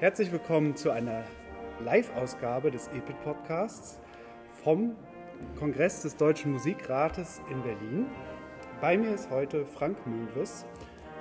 Herzlich 0.00 0.30
willkommen 0.30 0.76
zu 0.76 0.92
einer 0.92 1.24
Live-Ausgabe 1.84 2.70
des 2.70 2.86
EPIT 2.86 3.20
Podcasts 3.24 3.98
vom 4.62 4.94
Kongress 5.58 6.02
des 6.02 6.14
Deutschen 6.14 6.52
Musikrates 6.52 7.42
in 7.50 7.60
Berlin. 7.64 8.06
Bei 8.80 8.96
mir 8.96 9.12
ist 9.12 9.28
heute 9.28 9.66
Frank 9.66 9.96
Möwes, 10.06 10.64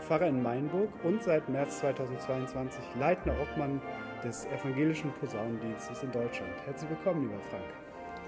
Pfarrer 0.01 0.27
in 0.27 0.43
Mainburg 0.43 0.89
und 1.03 1.23
seit 1.23 1.49
März 1.49 1.79
2022 1.79 2.79
leitender 2.99 3.35
Obmann 3.41 3.81
des 4.23 4.45
evangelischen 4.45 5.11
Posaunendienstes 5.13 6.03
in 6.03 6.11
Deutschland. 6.11 6.53
Herzlich 6.67 6.91
willkommen, 6.91 7.23
lieber 7.23 7.41
Frank. 7.49 7.65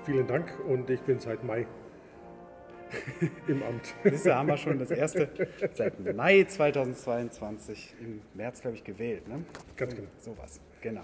Vielen 0.04 0.26
Dank 0.26 0.52
und 0.68 0.90
ich 0.90 1.02
bin 1.02 1.20
seit 1.20 1.44
Mai 1.44 1.68
im 3.48 3.64
Amt. 3.64 3.94
Das 4.04 4.26
haben 4.26 4.48
wir 4.48 4.58
schon 4.58 4.80
das 4.80 4.92
erste 4.92 5.30
seit 5.74 6.16
Mai 6.16 6.44
2022, 6.44 7.96
im 8.02 8.22
März, 8.34 8.62
glaube 8.62 8.78
ich, 8.78 8.84
gewählt. 8.84 9.28
Ne? 9.28 9.44
Ganz 9.76 9.96
genau. 9.96 10.08
Sowas, 10.18 10.60
genau. 10.82 11.02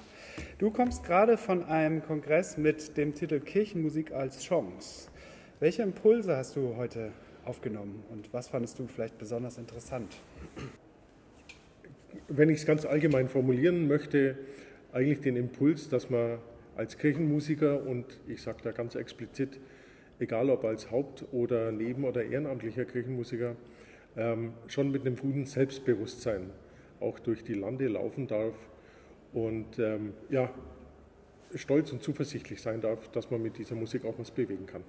Du 0.57 0.71
kommst 0.71 1.03
gerade 1.03 1.37
von 1.37 1.63
einem 1.65 2.03
Kongress 2.03 2.57
mit 2.57 2.97
dem 2.97 3.13
Titel 3.13 3.39
Kirchenmusik 3.39 4.11
als 4.11 4.43
Chance. 4.43 5.09
Welche 5.59 5.83
Impulse 5.83 6.35
hast 6.35 6.55
du 6.55 6.75
heute 6.75 7.11
aufgenommen 7.45 8.03
und 8.09 8.33
was 8.33 8.47
fandest 8.47 8.79
du 8.79 8.87
vielleicht 8.87 9.17
besonders 9.17 9.57
interessant? 9.57 10.15
Wenn 12.27 12.49
ich 12.49 12.59
es 12.59 12.65
ganz 12.65 12.85
allgemein 12.85 13.29
formulieren 13.29 13.87
möchte, 13.87 14.37
eigentlich 14.91 15.21
den 15.21 15.35
Impuls, 15.35 15.89
dass 15.89 16.09
man 16.09 16.39
als 16.75 16.97
Kirchenmusiker 16.97 17.85
und 17.85 18.05
ich 18.27 18.41
sage 18.41 18.59
da 18.63 18.71
ganz 18.71 18.95
explizit, 18.95 19.59
egal 20.19 20.49
ob 20.49 20.63
als 20.63 20.91
Haupt- 20.91 21.25
oder 21.31 21.71
Neben- 21.71 22.03
oder 22.03 22.23
ehrenamtlicher 22.23 22.85
Kirchenmusiker, 22.85 23.55
ähm, 24.17 24.53
schon 24.67 24.91
mit 24.91 25.05
einem 25.05 25.15
guten 25.15 25.45
Selbstbewusstsein 25.45 26.51
auch 26.99 27.19
durch 27.19 27.43
die 27.43 27.53
Lande 27.53 27.87
laufen 27.87 28.27
darf 28.27 28.55
und 29.33 29.79
ähm, 29.79 30.13
ja, 30.29 30.49
stolz 31.53 31.91
und 31.91 32.01
zuversichtlich 32.01 32.61
sein 32.61 32.81
darf, 32.81 33.09
dass 33.09 33.29
man 33.29 33.41
mit 33.41 33.57
dieser 33.57 33.75
Musik 33.75 34.05
auch 34.05 34.17
was 34.17 34.31
bewegen 34.31 34.65
kann. 34.65 34.83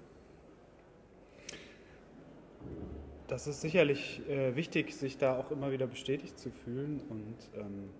Das 3.26 3.48
ist 3.48 3.60
sicherlich 3.60 4.22
äh, 4.28 4.54
wichtig, 4.54 4.94
sich 4.94 5.18
da 5.18 5.36
auch 5.36 5.50
immer 5.50 5.72
wieder 5.72 5.88
bestätigt 5.88 6.38
zu 6.38 6.50
fühlen 6.50 7.00
und 7.08 7.36
ähm, 7.56 7.90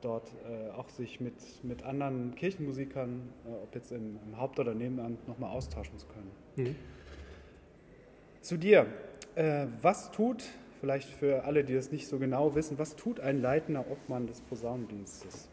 dort 0.00 0.32
äh, 0.48 0.70
auch 0.70 0.88
sich 0.88 1.20
mit, 1.20 1.34
mit 1.62 1.82
anderen 1.84 2.34
Kirchenmusikern, 2.34 3.22
äh, 3.44 3.62
ob 3.62 3.74
jetzt 3.74 3.92
im, 3.92 4.18
im, 4.26 4.38
Haupt- 4.38 4.58
oder 4.58 4.74
Nebenamt, 4.74 5.26
nochmal 5.28 5.50
austauschen 5.50 5.98
zu 5.98 6.06
können. 6.06 6.30
Mhm. 6.56 6.76
Zu 8.40 8.56
dir. 8.56 8.86
Äh, 9.34 9.66
was 9.82 10.10
tut, 10.10 10.44
vielleicht 10.80 11.08
für 11.08 11.44
alle, 11.44 11.64
die 11.64 11.74
das 11.74 11.92
nicht 11.92 12.08
so 12.08 12.18
genau 12.18 12.54
wissen, 12.54 12.78
was 12.78 12.96
tut 12.96 13.20
ein 13.20 13.40
leitender 13.40 13.84
Obmann 13.90 14.26
des 14.26 14.40
Posaunendienstes? 14.40 15.48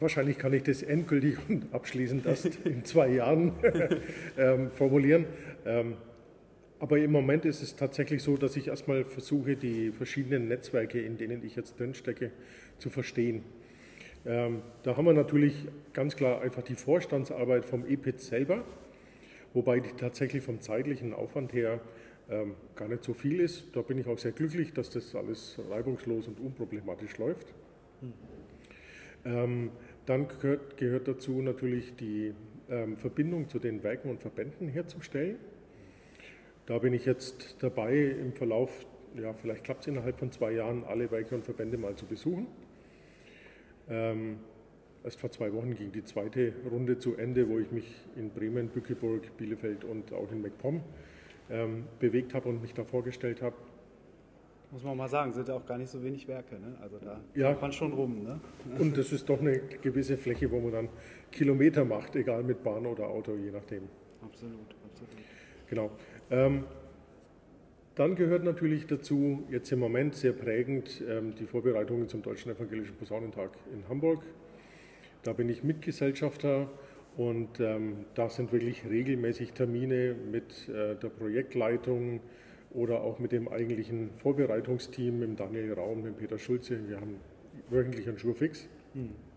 Wahrscheinlich 0.00 0.38
kann 0.38 0.52
ich 0.52 0.62
das 0.62 0.82
endgültig 0.82 1.38
und 1.48 1.72
abschließend 1.72 2.26
erst 2.26 2.46
in 2.64 2.84
zwei 2.84 3.08
Jahren 3.08 3.52
ähm, 4.38 4.70
formulieren. 4.70 5.26
Ähm, 5.64 5.96
aber 6.84 6.98
im 6.98 7.12
Moment 7.12 7.46
ist 7.46 7.62
es 7.62 7.76
tatsächlich 7.76 8.22
so, 8.22 8.36
dass 8.36 8.56
ich 8.56 8.68
erstmal 8.68 9.06
versuche, 9.06 9.56
die 9.56 9.90
verschiedenen 9.90 10.48
Netzwerke, 10.48 11.00
in 11.00 11.16
denen 11.16 11.42
ich 11.42 11.56
jetzt 11.56 11.80
drin 11.80 11.94
stecke, 11.94 12.30
zu 12.76 12.90
verstehen. 12.90 13.42
Ähm, 14.26 14.60
da 14.82 14.94
haben 14.94 15.06
wir 15.06 15.14
natürlich 15.14 15.66
ganz 15.94 16.14
klar 16.14 16.42
einfach 16.42 16.60
die 16.60 16.74
Vorstandsarbeit 16.74 17.64
vom 17.64 17.86
EPIT 17.86 18.20
selber, 18.20 18.64
wobei 19.54 19.80
die 19.80 19.92
tatsächlich 19.96 20.44
vom 20.44 20.60
zeitlichen 20.60 21.14
Aufwand 21.14 21.54
her 21.54 21.80
ähm, 22.28 22.54
gar 22.76 22.88
nicht 22.88 23.02
so 23.02 23.14
viel 23.14 23.40
ist. 23.40 23.74
Da 23.74 23.80
bin 23.80 23.96
ich 23.96 24.06
auch 24.06 24.18
sehr 24.18 24.32
glücklich, 24.32 24.74
dass 24.74 24.90
das 24.90 25.14
alles 25.14 25.58
reibungslos 25.70 26.28
und 26.28 26.38
unproblematisch 26.38 27.16
läuft. 27.16 27.46
Mhm. 28.02 28.12
Ähm, 29.24 29.70
dann 30.04 30.28
gehört, 30.28 30.76
gehört, 30.76 31.08
dazu 31.08 31.40
natürlich 31.40 31.96
die 31.96 32.34
ähm, 32.68 32.98
Verbindung 32.98 33.48
zu 33.48 33.58
den 33.58 33.82
Werken 33.82 34.10
und 34.10 34.20
Verbänden 34.20 34.68
herzustellen. 34.68 35.38
Da 36.66 36.78
bin 36.78 36.94
ich 36.94 37.04
jetzt 37.04 37.56
dabei, 37.60 37.94
im 37.94 38.32
Verlauf, 38.32 38.86
ja, 39.14 39.34
vielleicht 39.34 39.64
klappt 39.64 39.82
es 39.82 39.88
innerhalb 39.88 40.18
von 40.18 40.32
zwei 40.32 40.52
Jahren, 40.52 40.84
alle 40.84 41.10
Werke 41.10 41.34
und 41.34 41.44
Verbände 41.44 41.76
mal 41.76 41.94
zu 41.94 42.06
besuchen. 42.06 42.46
Ähm, 43.88 44.38
erst 45.04 45.20
vor 45.20 45.30
zwei 45.30 45.52
Wochen 45.52 45.74
ging 45.74 45.92
die 45.92 46.04
zweite 46.04 46.54
Runde 46.70 46.98
zu 46.98 47.16
Ende, 47.16 47.48
wo 47.50 47.58
ich 47.58 47.70
mich 47.70 47.94
in 48.16 48.30
Bremen, 48.30 48.68
Bückeburg, 48.68 49.36
Bielefeld 49.36 49.84
und 49.84 50.12
auch 50.14 50.32
in 50.32 50.40
MacPom 50.40 50.80
ähm, 51.50 51.84
bewegt 52.00 52.32
habe 52.32 52.48
und 52.48 52.62
mich 52.62 52.72
da 52.72 52.84
vorgestellt 52.84 53.42
habe. 53.42 53.56
Muss 54.70 54.82
man 54.82 54.96
mal 54.96 55.08
sagen, 55.08 55.32
sind 55.34 55.46
ja 55.46 55.54
auch 55.54 55.66
gar 55.66 55.76
nicht 55.76 55.90
so 55.90 56.02
wenig 56.02 56.26
Werke. 56.26 56.54
Ne? 56.54 56.76
Also 56.80 56.98
da 56.98 57.20
ja. 57.34 57.50
kommt 57.50 57.62
man 57.62 57.72
schon 57.72 57.92
rum. 57.92 58.24
Ne? 58.24 58.40
Und 58.78 58.96
das 58.96 59.12
ist 59.12 59.28
doch 59.28 59.38
eine 59.38 59.58
gewisse 59.58 60.16
Fläche, 60.16 60.50
wo 60.50 60.58
man 60.60 60.72
dann 60.72 60.88
Kilometer 61.30 61.84
macht, 61.84 62.16
egal 62.16 62.42
mit 62.42 62.64
Bahn 62.64 62.86
oder 62.86 63.06
Auto, 63.06 63.36
je 63.36 63.50
nachdem. 63.50 63.82
Absolut, 64.22 64.74
absolut. 64.90 65.10
Genau. 65.68 65.90
Ähm, 66.30 66.64
dann 67.94 68.16
gehört 68.16 68.42
natürlich 68.42 68.86
dazu, 68.86 69.44
jetzt 69.50 69.70
im 69.70 69.78
Moment 69.78 70.16
sehr 70.16 70.32
prägend, 70.32 71.02
ähm, 71.08 71.34
die 71.36 71.46
Vorbereitungen 71.46 72.08
zum 72.08 72.22
Deutschen 72.22 72.50
Evangelischen 72.50 72.96
Posaunentag 72.96 73.50
in 73.72 73.88
Hamburg. 73.88 74.22
Da 75.22 75.32
bin 75.32 75.48
ich 75.48 75.62
Mitgesellschafter 75.62 76.68
und 77.16 77.60
ähm, 77.60 78.04
da 78.14 78.28
sind 78.28 78.52
wirklich 78.52 78.84
regelmäßig 78.84 79.52
Termine 79.52 80.16
mit 80.30 80.68
äh, 80.68 80.96
der 80.96 81.08
Projektleitung 81.08 82.20
oder 82.72 83.02
auch 83.02 83.20
mit 83.20 83.30
dem 83.30 83.46
eigentlichen 83.48 84.10
Vorbereitungsteam, 84.16 85.20
mit 85.20 85.38
Daniel 85.38 85.74
Raum, 85.74 86.02
mit 86.02 86.18
Peter 86.18 86.38
Schulze. 86.38 86.88
Wir 86.88 87.00
haben 87.00 87.20
wöchentlich 87.70 88.08
einen 88.08 88.18
Schurfix. 88.18 88.68
Mhm. 88.94 89.33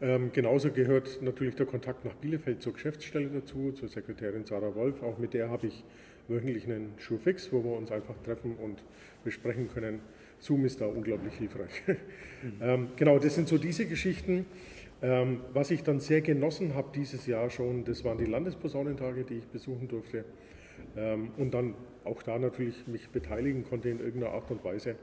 Ähm, 0.00 0.30
genauso 0.32 0.70
gehört 0.70 1.22
natürlich 1.22 1.56
der 1.56 1.66
Kontakt 1.66 2.04
nach 2.04 2.14
Bielefeld 2.14 2.62
zur 2.62 2.72
Geschäftsstelle 2.72 3.28
dazu, 3.28 3.72
zur 3.72 3.88
Sekretärin 3.88 4.44
Sarah 4.44 4.74
Wolf. 4.74 5.02
Auch 5.02 5.18
mit 5.18 5.34
der 5.34 5.50
habe 5.50 5.66
ich 5.66 5.84
wöchentlich 6.28 6.66
einen 6.66 6.92
Schurfix, 6.98 7.52
wo 7.52 7.64
wir 7.64 7.72
uns 7.72 7.90
einfach 7.90 8.14
treffen 8.22 8.56
und 8.56 8.82
besprechen 9.24 9.68
können. 9.68 10.00
Zoom 10.38 10.64
ist 10.64 10.80
da 10.80 10.86
unglaublich 10.86 11.34
hilfreich. 11.34 11.82
Mhm. 11.86 12.52
ähm, 12.60 12.88
genau, 12.96 13.18
das 13.18 13.34
sind 13.34 13.48
so 13.48 13.58
diese 13.58 13.86
Geschichten. 13.86 14.46
Ähm, 15.00 15.40
was 15.52 15.70
ich 15.70 15.82
dann 15.82 16.00
sehr 16.00 16.20
genossen 16.20 16.74
habe 16.74 16.88
dieses 16.94 17.26
Jahr 17.26 17.50
schon, 17.50 17.84
das 17.84 18.04
waren 18.04 18.18
die 18.18 18.24
Landesposaunentage, 18.24 19.24
die 19.24 19.34
ich 19.34 19.46
besuchen 19.46 19.88
durfte. 19.88 20.24
Ähm, 20.96 21.30
und 21.36 21.54
dann 21.54 21.74
auch 22.04 22.22
da 22.22 22.38
natürlich 22.38 22.86
mich 22.86 23.08
beteiligen 23.08 23.64
konnte 23.64 23.88
in 23.88 24.00
irgendeiner 24.00 24.32
Art 24.32 24.50
und 24.50 24.64
Weise. 24.64 24.96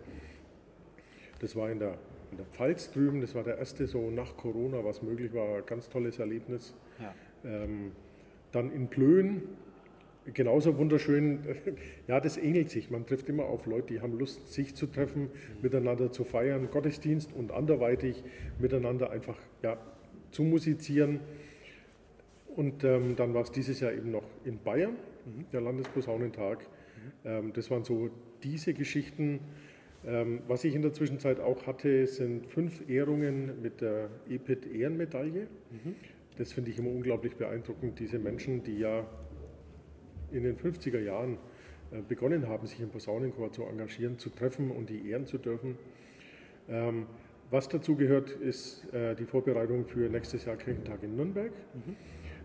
Das 1.40 1.56
war 1.56 1.70
in 1.70 1.80
der 1.80 1.98
in 2.36 2.44
der 2.44 2.48
Pfalz 2.48 2.92
drüben, 2.92 3.22
das 3.22 3.34
war 3.34 3.44
der 3.44 3.58
erste 3.58 3.88
so 3.88 4.12
nach 4.12 4.36
Corona, 4.36 4.84
was 4.84 5.02
möglich 5.02 5.34
war, 5.34 5.62
ganz 5.62 5.88
tolles 5.90 6.20
Erlebnis. 6.20 6.76
Ja. 7.00 7.16
Ähm, 7.46 7.94
dann 8.52 8.74
in 8.74 8.90
Plön, 8.90 9.44
genauso 10.34 10.78
wunderschön, 10.78 11.40
ja, 12.08 12.20
das 12.20 12.36
ähnelt 12.38 12.70
sich. 12.72 12.92
Man 12.92 13.06
trifft 13.06 13.30
immer 13.30 13.46
auf 13.46 13.68
Leute, 13.68 13.94
die 13.94 14.02
haben 14.02 14.20
Lust, 14.20 14.52
sich 14.52 14.76
zu 14.76 14.88
treffen, 14.88 15.24
mhm. 15.24 15.30
miteinander 15.62 16.12
zu 16.12 16.26
feiern, 16.26 16.70
Gottesdienst 16.70 17.32
und 17.32 17.54
anderweitig 17.54 18.22
miteinander 18.60 19.12
einfach 19.12 19.38
ja, 19.64 19.78
zu 20.32 20.44
musizieren. 20.44 21.22
Und 22.54 22.84
ähm, 22.84 23.16
dann 23.16 23.34
war 23.34 23.44
es 23.44 23.52
dieses 23.52 23.80
Jahr 23.80 23.94
eben 23.94 24.12
noch 24.12 24.26
in 24.44 24.60
Bayern, 24.60 24.98
mhm. 25.26 25.46
der 25.54 25.62
Landesposaunentag. 25.62 26.60
Mhm. 26.60 27.30
Ähm, 27.30 27.54
das 27.54 27.72
waren 27.72 27.86
so 27.86 28.10
diese 28.44 28.74
Geschichten. 28.74 29.40
Ähm, 30.08 30.42
was 30.48 30.64
ich 30.64 30.76
in 30.76 30.82
der 30.82 30.94
Zwischenzeit 30.94 31.40
auch 31.40 31.66
hatte, 31.66 32.06
sind 32.06 32.46
fünf 32.46 32.88
Ehrungen 32.88 33.62
mit 33.62 33.82
der 33.82 34.10
EPIT 34.30 34.68
Ehrenmedaille. 34.68 35.48
Mhm. 35.72 35.96
Das 36.38 36.54
finde 36.54 36.70
ich 36.70 36.78
immer 36.78 36.92
unglaublich 36.92 37.36
beeindruckend, 37.36 38.00
diese 38.00 38.20
Menschen, 38.20 38.64
die 38.64 38.78
ja 38.80 39.08
in 40.32 40.44
den 40.44 40.58
50er 40.58 41.00
Jahren 41.00 41.38
äh, 41.92 42.02
begonnen 42.08 42.48
haben, 42.48 42.68
sich 42.68 42.80
im 42.82 42.90
Posaunenchor 42.90 43.52
zu 43.52 43.64
engagieren, 43.64 44.20
zu 44.20 44.30
treffen 44.30 44.70
und 44.70 44.90
die 44.90 45.10
ehren 45.10 45.26
zu 45.26 45.38
dürfen. 45.38 45.78
Ähm, 46.70 47.08
was 47.50 47.70
dazu 47.70 47.96
gehört, 47.96 48.32
ist 48.32 48.92
äh, 48.94 49.16
die 49.16 49.26
Vorbereitung 49.26 49.86
für 49.86 50.10
nächstes 50.10 50.46
Jahr 50.46 50.58
Kirchentag 50.58 51.04
in 51.04 51.16
Nürnberg. 51.16 51.52
Mhm. 51.74 51.96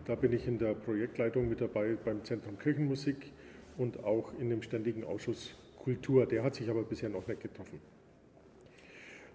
Da 0.05 0.15
bin 0.15 0.33
ich 0.33 0.47
in 0.47 0.59
der 0.59 0.75
Projektleitung 0.75 1.49
mit 1.49 1.61
dabei 1.61 1.97
beim 2.03 2.25
Zentrum 2.25 2.59
Kirchenmusik 2.59 3.33
und 3.77 4.03
auch 4.05 4.33
in 4.39 4.51
dem 4.51 4.63
ständigen 4.63 5.05
Ausschuss 5.05 5.56
Kultur. 5.82 6.27
Der 6.27 6.43
hat 6.43 6.55
sich 6.55 6.69
aber 6.71 6.82
bisher 6.82 7.09
noch 7.09 7.27
nicht 7.27 7.41
getroffen. 7.41 7.81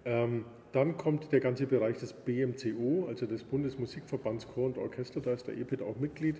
Ähm, 0.04 0.44
dann 0.72 0.96
kommt 0.96 1.32
der 1.32 1.40
ganze 1.40 1.66
Bereich 1.66 1.98
des 1.98 2.12
BMCO, 2.12 3.06
also 3.08 3.26
des 3.26 3.44
Bundesmusikverbands 3.44 4.46
Chor 4.48 4.66
und 4.66 4.78
Orchester, 4.78 5.20
da 5.20 5.32
ist 5.32 5.48
der 5.48 5.56
EPIT 5.56 5.82
auch 5.82 5.98
Mitglied. 5.98 6.36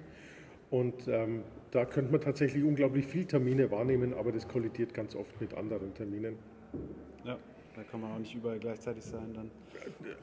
Und 0.70 1.08
ähm, 1.08 1.42
da 1.70 1.84
könnte 1.84 2.12
man 2.12 2.20
tatsächlich 2.20 2.64
unglaublich 2.64 3.06
viele 3.06 3.26
Termine 3.26 3.70
wahrnehmen, 3.70 4.14
aber 4.14 4.32
das 4.32 4.46
kollidiert 4.46 4.94
ganz 4.94 5.14
oft 5.14 5.40
mit 5.40 5.54
anderen 5.54 5.94
Terminen. 5.94 6.36
Ja, 7.24 7.38
da 7.74 7.82
kann 7.84 8.00
man 8.00 8.12
auch 8.12 8.18
nicht 8.18 8.34
überall 8.34 8.58
gleichzeitig 8.58 9.04
sein 9.04 9.32
dann. 9.34 9.50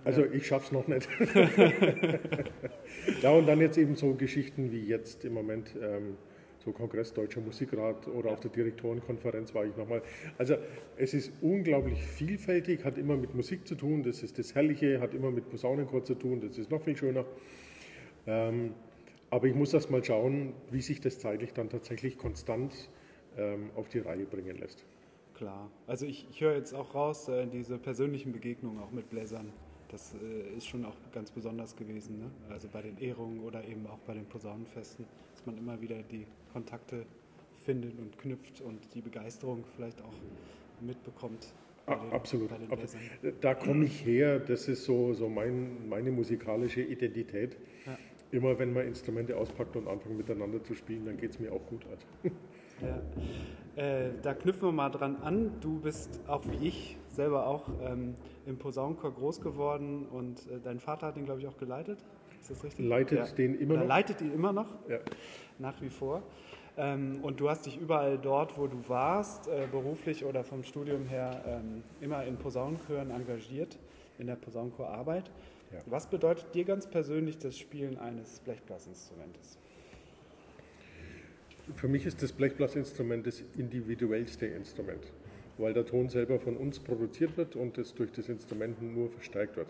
Also 0.04 0.22
ja. 0.22 0.32
ich 0.32 0.46
schaffe 0.46 0.66
es 0.66 0.72
noch 0.72 0.88
nicht. 0.88 1.08
ja, 3.22 3.32
und 3.32 3.48
dann 3.48 3.62
jetzt 3.62 3.78
eben 3.78 3.96
so 3.96 4.14
Geschichten 4.14 4.72
wie 4.72 4.86
jetzt 4.86 5.26
im 5.26 5.34
Moment 5.34 5.76
ähm, 5.82 6.18
so 6.64 6.72
Kongress 6.72 7.14
Deutscher 7.14 7.42
Musikrat 7.42 8.08
oder 8.08 8.32
auf 8.32 8.40
der 8.40 8.52
Direktorenkonferenz 8.52 9.54
war 9.54 9.66
ich 9.66 9.76
nochmal. 9.76 10.02
Also 10.38 10.56
es 10.98 11.14
ist 11.14 11.32
unglaublich 11.42 12.02
vielfältig, 12.04 12.86
hat 12.86 12.98
immer 12.98 13.18
mit 13.18 13.36
Musik 13.36 13.68
zu 13.68 13.76
tun, 13.76 14.04
das 14.04 14.24
ist 14.24 14.40
das 14.40 14.56
Herrliche, 14.56 15.00
hat 15.02 15.14
immer 15.14 15.32
mit 15.32 15.50
Posaunenchor 15.50 16.04
zu 16.04 16.16
tun, 16.16 16.42
das 16.42 16.58
ist 16.58 16.72
noch 16.72 16.82
viel 16.82 16.96
schöner. 16.96 17.26
Ähm, 18.26 18.74
aber 19.30 19.48
ich 19.48 19.56
muss 19.56 19.74
erst 19.74 19.90
mal 19.90 20.04
schauen, 20.04 20.54
wie 20.72 20.82
sich 20.82 21.02
das 21.02 21.20
zeitlich 21.20 21.54
dann 21.54 21.70
tatsächlich 21.70 22.18
konstant 22.18 22.90
ähm, 23.38 23.72
auf 23.76 23.90
die 23.90 24.00
Reihe 24.00 24.26
bringen 24.26 24.58
lässt. 24.58 24.86
Klar. 25.34 25.72
Also 25.88 26.06
ich, 26.06 26.28
ich 26.30 26.42
höre 26.42 26.56
jetzt 26.56 26.74
auch 26.74 26.94
raus, 26.94 27.28
äh, 27.28 27.48
diese 27.48 27.78
persönlichen 27.78 28.32
Begegnungen 28.32 28.80
auch 28.80 28.92
mit 28.92 29.10
Bläsern, 29.10 29.52
das 29.90 30.16
äh, 30.16 30.56
ist 30.58 30.68
schon 30.68 30.86
auch 30.86 30.96
ganz 31.12 31.32
besonders 31.32 31.76
gewesen. 31.76 32.20
Ne? 32.20 32.32
Also 32.50 32.68
bei 32.68 32.82
den 32.82 32.98
Ehrungen 33.00 33.40
oder 33.42 33.64
eben 33.66 33.86
auch 33.88 34.00
bei 34.08 34.14
den 34.14 34.26
Posaunenfesten, 34.26 35.06
dass 35.34 35.46
man 35.46 35.58
immer 35.58 35.82
wieder 35.82 36.02
die 36.04 36.26
Kontakte 36.54 37.06
findet 37.66 37.98
und 38.00 38.18
knüpft 38.18 38.62
und 38.62 38.94
die 38.94 39.02
Begeisterung 39.02 39.64
vielleicht 39.76 40.02
auch 40.02 40.14
mitbekommt. 40.80 41.54
Den, 41.88 42.14
Absolut. 42.14 42.50
Da 43.42 43.56
komme 43.56 43.86
ich 43.86 44.06
her, 44.06 44.40
das 44.40 44.70
ist 44.70 44.86
so, 44.86 45.14
so 45.14 45.28
mein, 45.28 45.90
meine 45.90 46.12
musikalische 46.12 46.82
Identität. 46.82 47.58
Ja. 47.86 47.98
Immer 48.32 48.58
wenn 48.58 48.72
man 48.72 48.88
Instrumente 48.88 49.36
auspackt 49.36 49.76
und 49.76 49.88
anfangen 49.88 50.18
miteinander 50.18 50.64
zu 50.64 50.76
spielen, 50.76 51.06
dann 51.06 51.18
geht 51.18 51.32
es 51.32 51.40
mir 51.40 51.52
auch 51.52 51.66
gut. 51.68 51.86
Ja. 52.82 53.02
Äh, 53.76 54.12
da 54.22 54.34
knüpfen 54.34 54.68
wir 54.68 54.72
mal 54.72 54.90
dran 54.90 55.16
an. 55.18 55.52
Du 55.60 55.80
bist 55.80 56.22
auch 56.28 56.44
wie 56.48 56.68
ich 56.68 56.98
selber 57.10 57.48
auch 57.48 57.70
ähm, 57.82 58.16
im 58.46 58.58
Posaunenchor 58.58 59.14
groß 59.14 59.42
geworden 59.42 60.08
und 60.08 60.40
äh, 60.48 60.60
dein 60.64 60.80
Vater 60.80 61.08
hat 61.08 61.18
ihn, 61.18 61.26
glaube 61.26 61.42
ich, 61.42 61.48
auch 61.48 61.58
geleitet. 61.58 62.00
Ist 62.42 62.52
das 62.52 62.64
richtig? 62.64 62.86
Leitet 62.86 63.20
ja. 63.20 63.36
den 63.36 63.60
immer 63.60 63.78
noch? 63.78 63.88
Leitet 63.88 64.22
ihn 64.22 64.34
immer 64.34 64.52
noch, 64.52 64.68
ja. 64.90 65.00
nach 65.60 65.82
wie 65.82 65.90
vor. 65.90 66.24
Ähm, 66.76 67.20
und 67.22 67.40
du 67.40 67.50
hast 67.50 67.66
dich 67.66 67.80
überall 67.80 68.18
dort, 68.18 68.58
wo 68.58 68.68
du 68.68 68.78
warst, 68.88 69.48
äh, 69.48 69.68
beruflich 69.72 70.26
oder 70.26 70.44
vom 70.44 70.64
Studium 70.64 71.06
her, 71.06 71.44
ähm, 71.46 71.84
immer 72.02 72.24
in 72.26 72.38
Posaunenchören 72.38 73.12
engagiert, 73.12 73.78
in 74.18 74.28
der 74.28 74.36
Posaunenchorarbeit. 74.36 75.30
Ja. 75.72 75.80
Was 75.86 76.08
bedeutet 76.08 76.54
dir 76.54 76.66
ganz 76.66 76.88
persönlich 76.88 77.38
das 77.38 77.58
Spielen 77.58 77.98
eines 77.98 78.40
Blechblasinstrumentes? 78.40 79.58
Für 81.76 81.88
mich 81.88 82.06
ist 82.06 82.22
das 82.22 82.34
Blechblasinstrument 82.34 83.26
das 83.26 83.42
individuellste 83.56 84.48
Instrument, 84.48 85.14
weil 85.58 85.74
der 85.74 85.86
Ton 85.86 86.10
selber 86.10 86.40
von 86.40 86.58
uns 86.58 86.80
produziert 86.80 87.38
wird 87.38 87.56
und 87.56 87.78
es 87.78 87.94
durch 87.94 88.12
das 88.12 88.30
Instrument 88.30 88.82
nur 88.82 89.10
verstärkt 89.10 89.58
wird. 89.58 89.68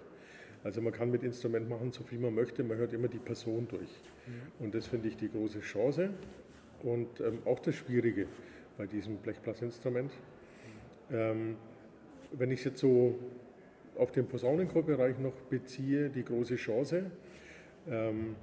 Also 0.63 0.81
man 0.81 0.93
kann 0.93 1.11
mit 1.11 1.23
Instrument 1.23 1.67
machen, 1.69 1.91
so 1.91 2.03
viel 2.03 2.19
man 2.19 2.33
möchte, 2.33 2.63
man 2.63 2.77
hört 2.77 2.93
immer 2.93 3.09
die 3.09 3.17
Person 3.17 3.67
durch. 3.67 3.81
Mhm. 3.81 4.65
Und 4.65 4.75
das 4.75 4.87
finde 4.87 5.09
ich 5.09 5.17
die 5.17 5.29
große 5.29 5.59
Chance 5.59 6.09
und 6.83 7.19
ähm, 7.19 7.39
auch 7.45 7.59
das 7.59 7.75
Schwierige 7.75 8.27
bei 8.77 8.87
diesem 8.87 9.17
Blechblasinstrument. 9.17 10.11
Mhm. 11.09 11.15
Ähm, 11.15 11.55
wenn 12.31 12.51
ich 12.51 12.59
es 12.59 12.65
jetzt 12.65 12.79
so 12.79 13.19
auf 13.97 14.11
den 14.11 14.25
Posaunenchorbereich 14.25 15.19
noch 15.19 15.33
beziehe, 15.49 16.09
die 16.09 16.23
große 16.23 16.55
Chance 16.55 17.11
ähm, 17.89 18.35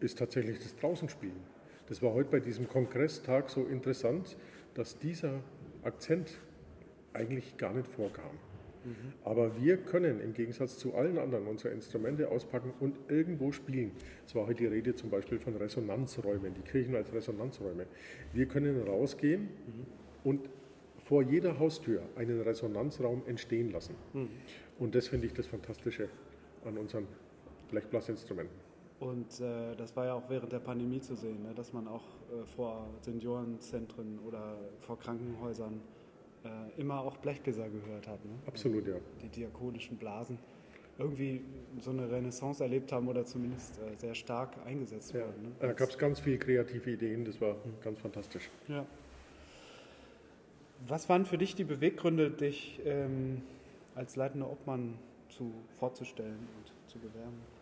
ist 0.00 0.18
tatsächlich 0.18 0.58
das 0.58 0.76
Draußenspielen. 0.76 1.52
Das 1.88 2.02
war 2.02 2.12
heute 2.12 2.30
bei 2.30 2.40
diesem 2.40 2.68
Kongresstag 2.68 3.50
so 3.50 3.64
interessant, 3.64 4.36
dass 4.74 4.98
dieser 4.98 5.40
Akzent 5.82 6.38
eigentlich 7.12 7.56
gar 7.56 7.72
nicht 7.74 7.88
vorkam. 7.88 8.30
Mhm. 8.84 9.12
Aber 9.24 9.60
wir 9.60 9.76
können 9.76 10.20
im 10.20 10.32
Gegensatz 10.32 10.78
zu 10.78 10.94
allen 10.94 11.18
anderen 11.18 11.46
unsere 11.46 11.72
Instrumente 11.72 12.28
auspacken 12.28 12.72
und 12.80 12.96
irgendwo 13.08 13.52
spielen. 13.52 13.92
Es 14.26 14.34
war 14.34 14.46
heute 14.46 14.64
die 14.64 14.66
Rede 14.66 14.94
zum 14.94 15.10
Beispiel 15.10 15.38
von 15.38 15.56
Resonanzräumen, 15.56 16.54
die 16.54 16.62
Kirchen 16.62 16.96
als 16.96 17.12
Resonanzräume. 17.12 17.86
Wir 18.32 18.46
können 18.46 18.82
rausgehen 18.82 19.42
mhm. 19.42 19.86
und 20.24 20.48
vor 20.98 21.22
jeder 21.22 21.58
Haustür 21.58 22.02
einen 22.16 22.40
Resonanzraum 22.40 23.22
entstehen 23.26 23.70
lassen. 23.70 23.94
Mhm. 24.12 24.28
Und 24.78 24.94
das 24.94 25.08
finde 25.08 25.26
ich 25.26 25.32
das 25.32 25.46
Fantastische 25.46 26.08
an 26.64 26.78
unseren 26.78 27.06
Blechblasinstrumenten. 27.70 28.61
Und 29.02 29.40
äh, 29.40 29.74
das 29.76 29.96
war 29.96 30.06
ja 30.06 30.14
auch 30.14 30.30
während 30.30 30.52
der 30.52 30.60
Pandemie 30.60 31.00
zu 31.00 31.16
sehen, 31.16 31.42
ne, 31.42 31.52
dass 31.56 31.72
man 31.72 31.88
auch 31.88 32.04
äh, 32.30 32.46
vor 32.54 32.86
Seniorenzentren 33.00 34.20
oder 34.20 34.56
vor 34.78 34.96
Krankenhäusern 34.96 35.80
äh, 36.44 36.80
immer 36.80 37.00
auch 37.00 37.16
Blechbläser 37.16 37.68
gehört 37.68 38.06
hat. 38.06 38.24
Ne? 38.24 38.30
Absolut, 38.46 38.86
ja. 38.86 38.94
Die 39.20 39.28
diakonischen 39.28 39.96
Blasen 39.96 40.38
irgendwie 40.98 41.40
so 41.80 41.90
eine 41.90 42.08
Renaissance 42.08 42.62
erlebt 42.62 42.92
haben 42.92 43.08
oder 43.08 43.24
zumindest 43.24 43.80
äh, 43.80 43.96
sehr 43.96 44.14
stark 44.14 44.50
eingesetzt 44.64 45.12
ja. 45.12 45.26
wurden. 45.26 45.42
Ne? 45.42 45.50
Da 45.58 45.72
gab 45.72 45.88
es 45.88 45.98
ganz 45.98 46.20
viele 46.20 46.38
kreative 46.38 46.92
Ideen, 46.92 47.24
das 47.24 47.40
war 47.40 47.54
mhm. 47.54 47.80
ganz 47.82 47.98
fantastisch. 47.98 48.50
Ja. 48.68 48.86
Was 50.86 51.08
waren 51.08 51.26
für 51.26 51.38
dich 51.38 51.56
die 51.56 51.64
Beweggründe, 51.64 52.30
dich 52.30 52.80
ähm, 52.84 53.42
als 53.96 54.14
leitender 54.14 54.48
Obmann 54.48 54.96
zu, 55.28 55.52
vorzustellen 55.72 56.38
und 56.38 56.90
zu 56.90 57.00
bewerben? 57.00 57.61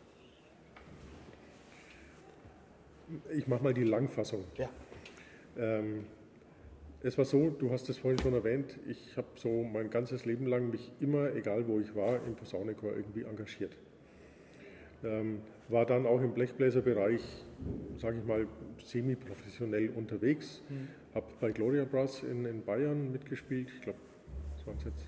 Ich 3.33 3.47
mache 3.47 3.63
mal 3.63 3.75
die 3.75 3.85
Langfassung. 3.85 4.45
Ja. 4.57 4.69
Ähm, 5.59 6.05
es 7.03 7.17
war 7.17 7.25
so, 7.25 7.51
du 7.51 7.71
hast 7.71 7.89
es 7.89 7.99
vorhin 7.99 8.19
schon 8.19 8.35
erwähnt, 8.35 8.79
ich 8.87 9.17
habe 9.17 9.29
so 9.37 9.63
mein 9.63 9.89
ganzes 9.89 10.27
Leben 10.27 10.47
lang 10.47 10.71
mich 10.71 10.93
immer, 11.01 11.35
egal 11.35 11.67
wo 11.67 11.81
ich 11.81 11.95
war, 11.95 12.25
im 12.27 12.37
Posaunenchor 12.37 12.95
irgendwie 12.95 13.23
engagiert. 13.23 13.75
Ähm, 15.03 15.41
war 15.69 15.87
dann 15.87 16.05
auch 16.05 16.21
im 16.21 16.35
Blechbläserbereich, 16.35 17.23
sage 17.97 18.19
ich 18.19 18.25
mal, 18.25 18.47
semi-professionell 18.85 19.91
unterwegs. 19.91 20.63
Mhm. 20.69 20.89
Habe 21.15 21.27
bei 21.41 21.53
Gloria 21.53 21.85
Brass 21.85 22.23
in, 22.23 22.45
in 22.45 22.63
Bayern 22.63 23.11
mitgespielt. 23.11 23.71
Ich 23.75 23.81
glaube, 23.81 23.99
das 24.57 24.67
waren 24.67 24.77
jetzt 24.85 25.07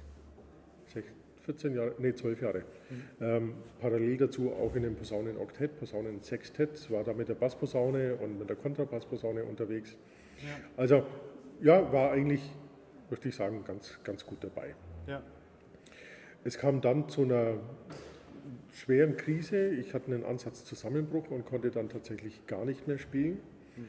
14 1.44 1.74
Jahre, 1.74 1.94
nee, 1.98 2.14
12 2.14 2.40
Jahre. 2.40 2.58
Mhm. 2.58 3.02
Ähm, 3.20 3.54
parallel 3.80 4.16
dazu 4.16 4.52
auch 4.52 4.74
in 4.76 4.84
einem 4.84 4.96
Posaunen-Oktett, 4.96 5.78
Posaunen-Sextett, 5.78 6.90
war 6.90 7.04
da 7.04 7.12
mit 7.12 7.28
der 7.28 7.34
Bassposaune 7.34 8.16
und 8.16 8.38
mit 8.38 8.48
der 8.48 8.56
Kontrabassposaune 8.56 9.44
unterwegs. 9.44 9.96
Ja. 10.38 10.48
Also, 10.76 11.04
ja, 11.60 11.92
war 11.92 12.12
eigentlich, 12.12 12.42
möchte 13.10 13.28
ich 13.28 13.34
sagen, 13.34 13.64
ganz, 13.64 13.98
ganz 14.04 14.24
gut 14.24 14.38
dabei. 14.42 14.74
Ja. 15.06 15.22
Es 16.44 16.58
kam 16.58 16.80
dann 16.80 17.08
zu 17.08 17.22
einer 17.22 17.58
schweren 18.72 19.16
Krise. 19.16 19.68
Ich 19.68 19.94
hatte 19.94 20.12
einen 20.12 20.24
Ansatzzusammenbruch 20.24 21.30
und 21.30 21.44
konnte 21.44 21.70
dann 21.70 21.88
tatsächlich 21.88 22.46
gar 22.46 22.64
nicht 22.64 22.86
mehr 22.86 22.98
spielen. 22.98 23.38
Mhm. 23.76 23.86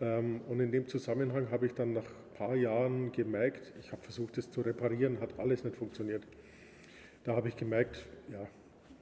Ähm, 0.00 0.40
und 0.48 0.60
in 0.60 0.72
dem 0.72 0.88
Zusammenhang 0.88 1.50
habe 1.50 1.66
ich 1.66 1.74
dann 1.74 1.92
nach 1.92 2.04
ein 2.04 2.36
paar 2.36 2.56
Jahren 2.56 3.12
gemerkt, 3.12 3.72
ich 3.78 3.92
habe 3.92 4.02
versucht, 4.02 4.38
das 4.38 4.50
zu 4.50 4.62
reparieren, 4.62 5.20
hat 5.20 5.38
alles 5.38 5.64
nicht 5.64 5.76
funktioniert 5.76 6.26
da 7.24 7.34
habe 7.34 7.48
ich 7.48 7.56
gemerkt, 7.56 8.06
ja, 8.30 8.46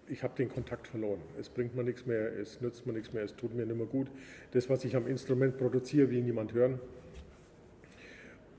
ich 0.09 0.23
habe 0.23 0.35
den 0.37 0.49
Kontakt 0.49 0.89
verloren. 0.89 1.21
Es 1.39 1.49
bringt 1.49 1.75
mir 1.75 1.85
nichts 1.85 2.07
mehr, 2.07 2.33
es 2.39 2.61
nützt 2.61 2.87
mir 2.87 2.93
nichts 2.93 3.13
mehr, 3.13 3.25
es 3.25 3.35
tut 3.37 3.55
mir 3.55 3.67
nicht 3.67 3.77
mehr 3.77 3.87
gut. 3.87 4.09
Das, 4.53 4.69
was 4.69 4.85
ich 4.85 4.97
am 4.97 5.07
Instrument 5.07 5.57
produziere, 5.57 6.11
will 6.11 6.23
niemand 6.23 6.53
hören. 6.53 6.81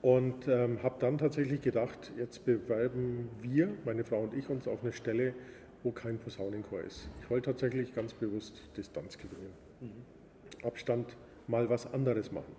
Und 0.02 0.48
ähm, 0.50 0.84
habe 0.84 0.96
dann 1.00 1.18
tatsächlich 1.18 1.62
gedacht, 1.62 2.12
jetzt 2.18 2.46
bewerben 2.46 3.30
wir, 3.42 3.70
meine 3.86 4.04
Frau 4.04 4.22
und 4.22 4.34
ich, 4.34 4.50
uns 4.50 4.68
auf 4.68 4.84
eine 4.84 4.92
Stelle, 4.92 5.34
wo 5.82 5.92
kein 5.92 6.18
Posaunenchor 6.18 6.82
ist. 6.82 7.10
Ich 7.22 7.30
wollte 7.30 7.52
tatsächlich 7.52 7.94
ganz 7.94 8.14
bewusst 8.14 8.62
Distanz 8.76 9.18
gewinnen. 9.18 9.54
Mhm. 9.80 10.66
Abstand, 10.66 11.16
mal 11.48 11.70
was 11.70 11.92
anderes 11.94 12.32
machen. 12.32 12.54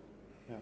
Ja. 0.48 0.60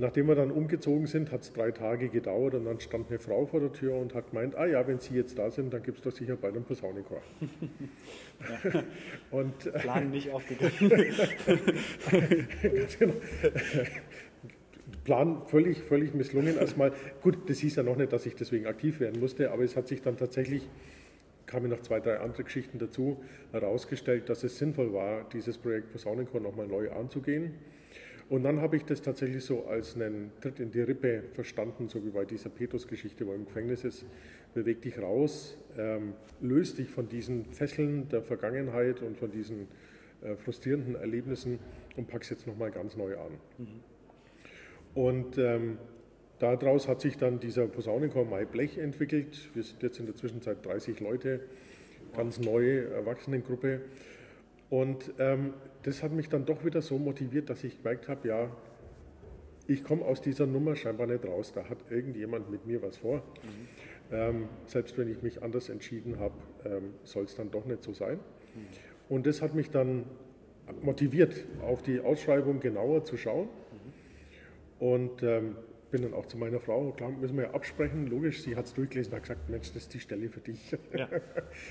Nachdem 0.00 0.28
wir 0.28 0.36
dann 0.36 0.52
umgezogen 0.52 1.06
sind, 1.06 1.32
hat 1.32 1.42
es 1.42 1.52
drei 1.52 1.72
Tage 1.72 2.08
gedauert 2.08 2.54
und 2.54 2.66
dann 2.66 2.78
stand 2.78 3.08
eine 3.10 3.18
Frau 3.18 3.46
vor 3.46 3.58
der 3.58 3.72
Tür 3.72 3.96
und 3.96 4.14
hat 4.14 4.30
gemeint, 4.30 4.54
ah 4.54 4.64
ja, 4.64 4.86
wenn 4.86 5.00
Sie 5.00 5.14
jetzt 5.14 5.36
da 5.38 5.50
sind, 5.50 5.74
dann 5.74 5.82
gibt 5.82 5.98
es 5.98 6.04
doch 6.04 6.12
sicher 6.12 6.36
bald 6.36 6.54
einen 6.54 6.64
Posaunenchor. 6.64 7.20
ja. 8.64 8.84
und, 9.32 9.66
äh, 9.66 9.70
Plan 9.80 10.10
nicht 10.10 10.30
aufgegangen. 10.32 10.72
genau. 12.98 13.14
Plan 15.02 15.42
völlig, 15.46 15.82
völlig 15.82 16.14
misslungen 16.14 16.56
erstmal. 16.56 16.92
Gut, 17.20 17.50
das 17.50 17.58
hieß 17.58 17.76
ja 17.76 17.82
noch 17.82 17.96
nicht, 17.96 18.12
dass 18.12 18.24
ich 18.24 18.36
deswegen 18.36 18.66
aktiv 18.66 19.00
werden 19.00 19.18
musste, 19.18 19.50
aber 19.50 19.64
es 19.64 19.74
hat 19.74 19.88
sich 19.88 20.00
dann 20.00 20.16
tatsächlich, 20.16 20.68
kamen 21.46 21.70
noch 21.70 21.82
zwei, 21.82 21.98
drei 21.98 22.20
andere 22.20 22.44
Geschichten 22.44 22.78
dazu, 22.78 23.20
herausgestellt, 23.50 24.28
dass 24.28 24.44
es 24.44 24.58
sinnvoll 24.58 24.92
war, 24.92 25.28
dieses 25.32 25.58
Projekt 25.58 25.90
Posaunenchor 25.90 26.40
nochmal 26.40 26.68
neu 26.68 26.92
anzugehen 26.92 27.54
und 28.28 28.42
dann 28.42 28.60
habe 28.60 28.76
ich 28.76 28.84
das 28.84 29.00
tatsächlich 29.00 29.42
so 29.42 29.64
als 29.64 29.94
einen 29.94 30.32
Tritt 30.40 30.60
in 30.60 30.70
die 30.70 30.82
Rippe 30.82 31.24
verstanden, 31.32 31.88
so 31.88 32.04
wie 32.04 32.10
bei 32.10 32.26
dieser 32.26 32.50
Petrus-Geschichte, 32.50 33.26
wo 33.26 33.30
er 33.30 33.36
im 33.36 33.46
Gefängnis 33.46 33.84
ist. 33.84 34.04
Beweg 34.52 34.82
dich 34.82 34.98
raus, 34.98 35.56
ähm, 35.78 36.12
löst 36.40 36.78
dich 36.78 36.90
von 36.90 37.08
diesen 37.08 37.46
Fesseln 37.46 38.08
der 38.10 38.22
Vergangenheit 38.22 39.00
und 39.00 39.16
von 39.16 39.30
diesen 39.30 39.66
äh, 40.20 40.36
frustrierenden 40.36 40.96
Erlebnissen 40.96 41.58
und 41.96 42.08
packst 42.08 42.30
jetzt 42.30 42.46
nochmal 42.46 42.70
ganz 42.70 42.96
neu 42.96 43.16
an. 43.16 43.32
Mhm. 43.56 43.66
Und 44.94 45.38
ähm, 45.38 45.78
daraus 46.38 46.86
hat 46.86 47.00
sich 47.00 47.16
dann 47.16 47.40
dieser 47.40 47.66
Posaunenchor 47.66 48.26
Mai 48.26 48.44
Blech 48.44 48.76
entwickelt. 48.76 49.50
Wir 49.54 49.62
sind 49.62 49.82
jetzt 49.82 50.00
in 50.00 50.06
der 50.06 50.16
Zwischenzeit 50.16 50.64
30 50.66 51.00
Leute, 51.00 51.40
ganz 52.14 52.38
neue 52.40 52.90
Erwachsenengruppe. 52.90 53.80
Und 54.70 55.12
ähm, 55.18 55.54
das 55.82 56.02
hat 56.02 56.12
mich 56.12 56.28
dann 56.28 56.44
doch 56.44 56.64
wieder 56.64 56.82
so 56.82 56.98
motiviert, 56.98 57.48
dass 57.50 57.64
ich 57.64 57.78
gemerkt 57.78 58.08
habe, 58.08 58.28
ja, 58.28 58.50
ich 59.66 59.84
komme 59.84 60.04
aus 60.04 60.20
dieser 60.20 60.46
Nummer 60.46 60.76
scheinbar 60.76 61.06
nicht 61.06 61.24
raus. 61.24 61.52
Da 61.54 61.68
hat 61.68 61.78
irgendjemand 61.90 62.50
mit 62.50 62.66
mir 62.66 62.82
was 62.82 62.98
vor. 62.98 63.16
Mhm. 63.16 63.22
Ähm, 64.10 64.48
selbst 64.66 64.96
wenn 64.96 65.10
ich 65.10 65.22
mich 65.22 65.42
anders 65.42 65.68
entschieden 65.68 66.18
habe, 66.18 66.34
ähm, 66.64 66.94
soll 67.04 67.24
es 67.24 67.34
dann 67.34 67.50
doch 67.50 67.66
nicht 67.66 67.82
so 67.82 67.92
sein. 67.92 68.16
Mhm. 68.16 68.60
Und 69.14 69.26
das 69.26 69.42
hat 69.42 69.54
mich 69.54 69.70
dann 69.70 70.04
motiviert, 70.82 71.44
auf 71.62 71.82
die 71.82 72.00
Ausschreibung 72.00 72.60
genauer 72.60 73.04
zu 73.04 73.16
schauen. 73.16 73.48
Mhm. 73.48 74.86
Und 74.86 75.22
ähm, 75.22 75.56
bin 75.90 76.02
dann 76.02 76.14
auch 76.14 76.26
zu 76.26 76.36
meiner 76.36 76.60
Frau, 76.60 76.92
klar, 76.92 77.10
müssen 77.10 77.36
wir 77.36 77.44
ja 77.44 77.50
absprechen, 77.54 78.06
logisch, 78.06 78.42
sie 78.42 78.56
hat 78.56 78.66
es 78.66 78.74
durchgelesen 78.74 79.12
und 79.12 79.16
hat 79.16 79.22
gesagt, 79.22 79.48
Mensch, 79.48 79.68
das 79.68 79.84
ist 79.84 79.94
die 79.94 80.00
Stelle 80.00 80.28
für 80.28 80.40
dich. 80.40 80.76
Ja. 80.94 81.08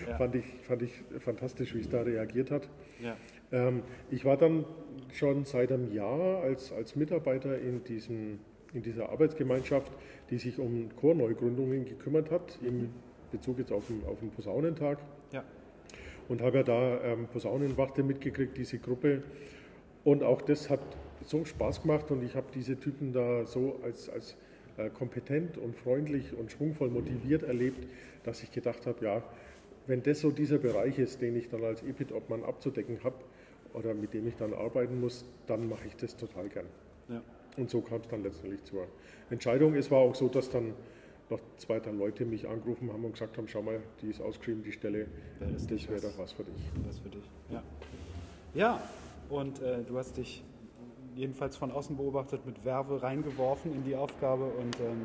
Ja. 0.08 0.18
fand, 0.18 0.36
ich, 0.36 0.46
fand 0.64 0.82
ich 0.82 1.04
fantastisch, 1.20 1.74
wie 1.76 1.80
es 1.80 1.90
da 1.90 2.02
reagiert 2.02 2.52
hat. 2.52 2.70
Ja. 3.02 3.16
Ähm, 3.52 3.84
ich 4.10 4.26
war 4.26 4.38
dann 4.38 4.66
schon 5.14 5.46
seit 5.46 5.72
einem 5.72 5.92
Jahr 5.92 6.42
als, 6.42 6.72
als 6.72 6.96
Mitarbeiter 6.96 7.58
in, 7.60 7.84
diesem, 7.84 8.40
in 8.74 8.82
dieser 8.82 9.10
Arbeitsgemeinschaft, 9.10 9.92
die 10.30 10.38
sich 10.38 10.60
um 10.60 10.90
Chorneugründungen 10.96 11.86
gekümmert 11.86 12.32
hat, 12.32 12.60
im 12.62 12.90
Bezug 13.32 13.60
jetzt 13.60 13.72
auf 13.72 13.88
den, 13.88 14.04
auf 14.06 14.20
den 14.20 14.30
Posaunentag. 14.32 15.00
Ja. 15.32 15.44
Und 16.28 16.42
habe 16.42 16.58
ja 16.58 16.64
da 16.64 17.02
ähm, 17.04 17.28
Posaunenwachte 17.28 18.04
mitgekriegt, 18.04 18.58
diese 18.58 18.80
Gruppe. 18.80 19.24
Und 20.04 20.24
auch 20.24 20.42
das 20.42 20.70
hat 20.70 20.82
so 21.28 21.46
Spaß 21.46 21.82
gemacht 21.82 22.10
und 22.12 22.24
ich 22.24 22.36
habe 22.36 22.48
diese 22.54 22.80
Typen 22.80 23.14
da 23.14 23.46
so 23.46 23.80
als, 23.84 24.10
als 24.10 24.36
äh, 24.78 24.90
kompetent 24.90 25.58
und 25.58 25.76
freundlich 25.76 26.34
und 26.38 26.52
schwungvoll 26.52 26.90
motiviert 26.90 27.44
erlebt, 27.44 27.88
dass 28.24 28.44
ich 28.44 28.52
gedacht 28.52 28.86
habe, 28.86 29.04
ja, 29.04 29.24
wenn 29.88 30.04
das 30.04 30.20
so 30.20 30.32
dieser 30.32 30.58
Bereich 30.58 31.00
ist, 31.00 31.22
den 31.22 31.36
ich 31.36 31.50
dann 31.50 31.64
als 31.64 31.82
EPIT-Obmann 31.84 32.44
abzudecken 32.44 33.04
habe 33.04 33.16
oder 33.74 33.94
mit 33.94 34.14
dem 34.14 34.28
ich 34.28 34.36
dann 34.36 34.54
arbeiten 34.54 35.00
muss, 35.00 35.26
dann 35.48 35.70
mache 35.70 35.88
ich 35.88 35.96
das 35.96 36.16
total 36.16 36.50
gern. 36.50 36.66
Ja. 37.10 37.22
Und 37.58 37.70
so 37.70 37.82
kam 37.82 38.02
es 38.02 38.08
dann 38.08 38.24
letztendlich 38.24 38.64
zur 38.66 38.88
Entscheidung. 39.30 39.76
Es 39.76 39.90
war 39.90 40.00
auch 40.00 40.16
so, 40.16 40.28
dass 40.28 40.50
dann 40.50 40.74
noch 41.30 41.40
zwei, 41.58 41.80
drei 41.80 41.92
Leute 41.92 42.26
mich 42.26 42.48
angerufen 42.48 42.92
haben 42.92 43.04
und 43.04 43.14
gesagt 43.14 43.38
haben, 43.38 43.48
schau 43.48 43.62
mal, 43.62 43.82
die 44.02 44.10
ist 44.10 44.22
ausgeschrieben, 44.22 44.64
die 44.64 44.72
Stelle, 44.72 45.08
das, 45.40 45.68
das 45.68 45.90
wäre 45.90 46.02
doch 46.02 46.18
was 46.18 46.32
für 46.32 46.44
dich. 46.44 46.72
Das 46.86 47.00
für 47.00 47.10
dich, 47.10 47.24
ja. 47.50 47.64
Ja, 48.54 48.82
und 49.30 49.62
äh, 49.62 49.84
du 49.84 49.98
hast 49.98 50.18
dich 50.18 50.44
jedenfalls 51.18 51.58
von 51.58 51.72
außen 51.72 51.98
beobachtet, 51.98 52.46
mit 52.46 52.64
Werbe 52.64 53.02
reingeworfen 53.02 53.74
in 53.74 53.84
die 53.84 53.96
Aufgabe 53.96 54.46
und 54.46 54.80
ähm, 54.80 55.04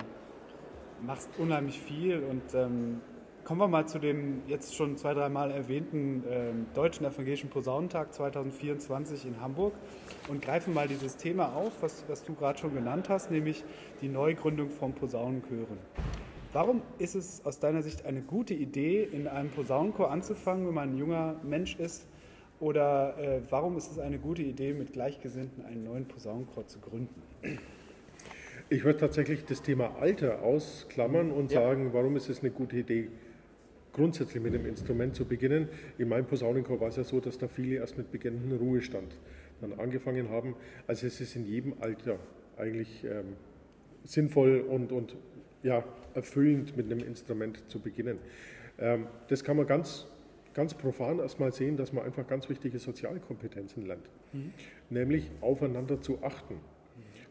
machst 1.04 1.31
unheimlich 1.38 1.81
viel. 1.81 2.23
Und 2.23 2.54
ähm, 2.54 3.00
kommen 3.45 3.61
wir 3.61 3.69
mal 3.69 3.87
zu 3.87 3.99
dem 3.99 4.42
jetzt 4.47 4.76
schon 4.76 4.97
zwei, 4.97 5.14
dreimal 5.14 5.50
erwähnten 5.50 6.23
ähm, 6.31 6.66
Deutschen 6.75 7.07
Evangelischen 7.07 7.50
Posaunentag 7.50 8.12
2024 8.12 9.26
in 9.26 9.40
Hamburg 9.40 9.73
und 10.28 10.42
greifen 10.42 10.75
mal 10.75 10.87
dieses 10.87 11.16
Thema 11.16 11.57
auf, 11.57 11.73
was, 11.81 12.04
was 12.09 12.23
du 12.23 12.35
gerade 12.35 12.59
schon 12.59 12.75
genannt 12.75 13.09
hast, 13.09 13.31
nämlich 13.31 13.64
die 14.00 14.09
Neugründung 14.09 14.71
von 14.71 14.92
Posaunenchören. 14.92 15.78
Warum 16.52 16.83
ist 16.99 17.14
es 17.14 17.45
aus 17.47 17.59
deiner 17.59 17.81
Sicht 17.81 18.04
eine 18.04 18.21
gute 18.21 18.52
Idee, 18.52 19.02
in 19.11 19.26
einem 19.26 19.49
Posaunenchor 19.49 20.11
anzufangen, 20.11 20.66
wenn 20.66 20.75
man 20.75 20.90
ein 20.90 20.99
junger 20.99 21.37
Mensch 21.42 21.76
ist 21.76 22.07
oder 22.62 23.19
äh, 23.19 23.40
warum 23.50 23.76
ist 23.76 23.90
es 23.90 23.99
eine 23.99 24.19
gute 24.19 24.42
Idee, 24.42 24.73
mit 24.73 24.92
Gleichgesinnten 24.92 25.64
einen 25.64 25.83
neuen 25.83 26.07
Posaunenchor 26.07 26.69
zu 26.69 26.78
gründen? 26.78 27.21
Ich 28.71 28.85
würde 28.85 29.00
tatsächlich 29.00 29.45
das 29.45 29.62
Thema 29.62 29.97
Alter 30.00 30.42
ausklammern 30.42 31.33
und 31.33 31.50
ja. 31.50 31.61
sagen, 31.61 31.92
warum 31.92 32.14
ist 32.14 32.28
es 32.28 32.40
eine 32.40 32.52
gute 32.52 32.76
Idee, 32.76 33.09
grundsätzlich 33.92 34.40
mit 34.40 34.54
dem 34.54 34.64
Instrument 34.64 35.16
zu 35.16 35.25
beginnen. 35.25 35.69
In 35.99 36.09
meinem 36.09 36.25
Posaunenchor 36.25 36.81
war 36.81 36.88
es 36.88 36.97
ja 36.97 37.02
so, 37.02 37.19
dass 37.19 37.37
da 37.37 37.49
viele 37.49 37.76
erst 37.76 37.99
mit 37.99 38.12
beginnendem 38.12 38.57
Ruhestand 38.57 39.19
dann 39.61 39.73
angefangen 39.81 40.31
haben. 40.31 40.54
Also 40.87 41.09
es 41.09 41.21
ist 41.21 41.35
in 41.35 41.45
jedem 41.45 41.75
Alter 41.81 42.21
eigentlich 42.57 43.04
ähm, 43.04 43.35
sinnvoll 44.04 44.61
und, 44.61 44.92
und 44.92 45.16
ja, 45.64 45.85
erfüllend 46.14 46.76
mit 46.76 46.87
einem 46.87 47.04
Instrument 47.04 47.69
zu 47.69 47.81
beginnen. 47.81 48.19
Ähm, 48.78 49.09
das 49.28 49.42
kann 49.42 49.57
man 49.57 49.66
ganz 49.66 50.07
ganz 50.54 50.75
profan 50.75 51.18
erstmal 51.18 51.52
sehen, 51.52 51.76
dass 51.76 51.92
man 51.92 52.04
einfach 52.04 52.26
ganz 52.26 52.49
wichtige 52.49 52.78
Sozialkompetenzen 52.78 53.87
lernt. 53.87 54.09
Mhm. 54.32 54.52
Nämlich 54.90 55.30
aufeinander 55.40 56.00
zu 56.00 56.23
achten, 56.23 56.54
mhm. 56.54 56.61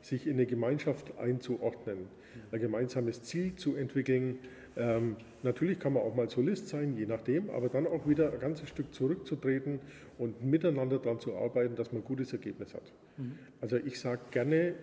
sich 0.02 0.28
in 0.28 0.34
eine 0.34 0.46
Gemeinschaft 0.46 1.18
einzuordnen, 1.18 2.00
mhm. 2.00 2.06
ein 2.52 2.60
gemeinsames 2.60 3.24
Ziel 3.24 3.56
zu 3.56 3.76
entwickeln. 3.76 4.40
Ähm, 4.78 5.18
natürlich 5.44 5.80
kann 5.80 5.94
man 5.94 6.04
auch 6.04 6.16
mal 6.16 6.30
Solist 6.30 6.70
sein, 6.70 6.96
je 6.98 7.06
nachdem, 7.06 7.50
aber 7.50 7.70
dann 7.70 7.88
auch 7.88 8.08
wieder 8.08 8.32
ein 8.32 8.40
ganzes 8.40 8.70
Stück 8.70 8.94
zurückzutreten 8.94 9.80
und 10.18 10.44
miteinander 10.44 11.00
daran 11.00 11.20
zu 11.20 11.36
arbeiten, 11.36 11.76
dass 11.76 11.92
man 11.92 12.02
ein 12.02 12.06
gutes 12.06 12.32
Ergebnis 12.32 12.74
hat. 12.74 12.94
Mhm. 13.18 13.38
Also 13.60 13.78
ich 13.78 14.00
sage 14.00 14.22
gerne, 14.32 14.76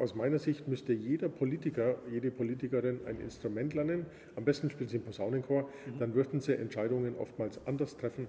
aus 0.00 0.14
meiner 0.14 0.38
Sicht 0.38 0.66
müsste 0.66 0.92
jeder 0.92 1.28
Politiker, 1.28 1.96
jede 2.10 2.30
Politikerin 2.30 3.00
ein 3.06 3.20
Instrument 3.20 3.74
lernen. 3.74 4.06
Am 4.34 4.44
besten 4.44 4.70
spielen 4.70 4.88
sie 4.88 4.96
im 4.96 5.02
Posaunenchor. 5.02 5.62
Mhm. 5.62 5.98
Dann 5.98 6.14
würden 6.14 6.40
sie 6.40 6.54
Entscheidungen 6.54 7.16
oftmals 7.16 7.60
anders 7.66 7.96
treffen, 7.96 8.26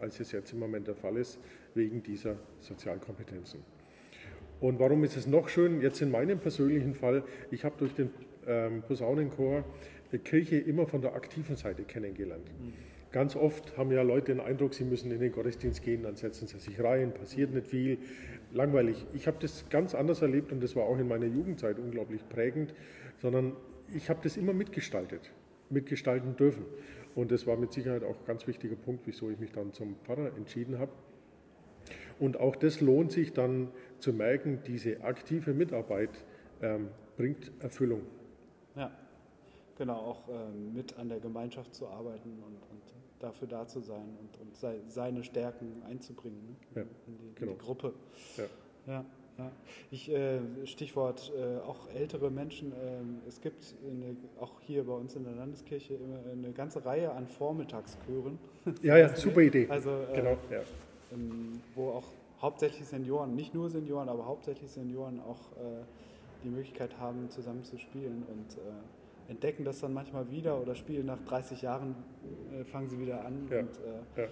als 0.00 0.20
es 0.20 0.32
jetzt 0.32 0.52
im 0.52 0.58
Moment 0.58 0.86
der 0.86 0.94
Fall 0.94 1.16
ist, 1.16 1.38
wegen 1.74 2.02
dieser 2.02 2.36
Sozialkompetenzen. 2.60 3.60
Und 4.60 4.78
warum 4.78 5.02
ist 5.02 5.16
es 5.16 5.26
noch 5.26 5.48
schön? 5.48 5.80
Jetzt 5.80 6.00
in 6.02 6.10
meinem 6.10 6.38
persönlichen 6.38 6.94
Fall, 6.94 7.24
ich 7.50 7.64
habe 7.64 7.74
durch 7.78 7.94
den 7.94 8.10
ähm, 8.46 8.82
Posaunenchor 8.82 9.64
die 10.12 10.18
Kirche 10.18 10.58
immer 10.58 10.86
von 10.86 11.00
der 11.00 11.14
aktiven 11.14 11.56
Seite 11.56 11.84
kennengelernt. 11.84 12.50
Mhm. 12.60 12.72
Ganz 13.14 13.36
oft 13.36 13.76
haben 13.76 13.92
ja 13.92 14.02
Leute 14.02 14.34
den 14.34 14.40
Eindruck, 14.40 14.74
sie 14.74 14.82
müssen 14.82 15.12
in 15.12 15.20
den 15.20 15.30
Gottesdienst 15.30 15.82
gehen, 15.84 16.02
dann 16.02 16.16
setzen 16.16 16.48
sie 16.48 16.58
sich 16.58 16.82
rein, 16.82 17.14
passiert 17.14 17.54
nicht 17.54 17.68
viel, 17.68 17.98
langweilig. 18.54 19.04
Ich 19.12 19.26
habe 19.26 19.36
das 19.40 19.68
ganz 19.68 19.94
anders 19.94 20.22
erlebt 20.22 20.52
und 20.52 20.62
das 20.62 20.74
war 20.76 20.84
auch 20.84 20.98
in 20.98 21.08
meiner 21.08 21.26
Jugendzeit 21.26 21.78
unglaublich 21.78 22.26
prägend, 22.28 22.74
sondern 23.18 23.54
ich 23.94 24.08
habe 24.08 24.20
das 24.22 24.36
immer 24.36 24.52
mitgestaltet, 24.52 25.30
mitgestalten 25.70 26.36
dürfen. 26.36 26.64
Und 27.14 27.30
das 27.30 27.46
war 27.46 27.56
mit 27.56 27.72
Sicherheit 27.72 28.02
auch 28.02 28.16
ein 28.16 28.24
ganz 28.26 28.46
wichtiger 28.46 28.76
Punkt, 28.76 29.06
wieso 29.06 29.30
ich 29.30 29.38
mich 29.38 29.52
dann 29.52 29.72
zum 29.72 29.96
Pfarrer 30.04 30.36
entschieden 30.36 30.78
habe. 30.78 30.92
Und 32.18 32.38
auch 32.38 32.56
das 32.56 32.80
lohnt 32.80 33.12
sich 33.12 33.32
dann 33.32 33.68
zu 33.98 34.12
merken, 34.12 34.60
diese 34.66 35.02
aktive 35.02 35.52
Mitarbeit 35.52 36.24
ähm, 36.62 36.88
bringt 37.16 37.50
Erfüllung. 37.60 38.02
Ja, 38.76 38.90
genau, 39.76 39.96
auch 39.96 40.28
ähm, 40.28 40.72
mit 40.72 40.96
an 40.96 41.08
der 41.08 41.20
Gemeinschaft 41.20 41.74
zu 41.74 41.88
arbeiten 41.88 42.38
und, 42.42 42.56
und 42.70 42.93
dafür 43.24 43.48
da 43.48 43.66
zu 43.66 43.80
sein 43.80 44.16
und, 44.20 44.40
und 44.40 44.90
seine 44.90 45.24
Stärken 45.24 45.82
einzubringen 45.88 46.40
ne? 46.46 46.56
ja, 46.76 46.82
in, 46.82 47.18
die, 47.18 47.34
genau. 47.34 47.52
in, 47.52 47.58
die, 47.58 47.64
Gruppe. 47.64 47.94
Ja. 48.36 48.44
ja, 48.86 49.04
ja. 49.38 49.52
Ich, 49.90 50.10
äh, 50.10 50.40
Stichwort 50.64 51.32
äh, 51.36 51.58
auch 51.60 51.88
ältere 51.94 52.30
Menschen. 52.30 52.72
Äh, 52.72 53.28
es 53.28 53.40
gibt 53.40 53.74
eine, 53.84 54.16
auch 54.40 54.60
hier 54.60 54.84
bei 54.84 54.92
uns 54.92 55.16
in 55.16 55.24
der 55.24 55.34
Landeskirche 55.34 55.94
immer 55.94 56.18
eine 56.30 56.52
ganze 56.52 56.84
Reihe 56.84 57.12
an 57.12 57.26
Vormittagskören. 57.26 58.38
Ja, 58.82 58.96
ja, 58.96 59.14
super 59.14 59.40
Idee. 59.40 59.66
Also, 59.68 59.90
äh, 59.90 60.16
genau, 60.16 60.38
ja. 60.50 60.60
ähm, 61.12 61.60
wo 61.74 61.90
auch 61.90 62.06
hauptsächlich 62.40 62.86
Senioren, 62.86 63.34
nicht 63.34 63.54
nur 63.54 63.70
Senioren, 63.70 64.08
aber 64.08 64.26
hauptsächlich 64.26 64.70
Senioren 64.70 65.20
auch 65.20 65.52
äh, 65.52 65.82
die 66.44 66.50
Möglichkeit 66.50 66.98
haben, 66.98 67.30
zusammen 67.30 67.64
zu 67.64 67.78
spielen 67.78 68.22
und 68.28 68.58
äh, 68.58 69.03
entdecken 69.28 69.64
das 69.64 69.80
dann 69.80 69.92
manchmal 69.92 70.30
wieder 70.30 70.60
oder 70.60 70.74
spielen 70.74 71.06
nach 71.06 71.20
30 71.24 71.62
Jahren, 71.62 71.94
äh, 72.52 72.64
fangen 72.64 72.88
sie 72.88 72.98
wieder 72.98 73.24
an. 73.24 73.48
Ja, 73.50 73.60
und, 73.60 73.70
äh, 74.16 74.22
ja. 74.22 74.28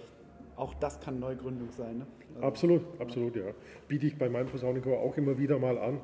Auch 0.55 0.73
das 0.75 0.99
kann 0.99 1.19
Neugründung 1.19 1.71
sein. 1.71 1.99
Ne? 1.99 2.07
Also, 2.35 2.47
absolut, 2.47 2.81
absolut, 2.99 3.35
ja. 3.35 3.53
Biete 3.87 4.05
ich 4.05 4.17
bei 4.17 4.29
meinem 4.29 4.47
Posaunenchor 4.47 4.99
auch 4.99 5.17
immer 5.17 5.37
wieder 5.37 5.57
mal 5.57 5.77
an. 5.77 5.99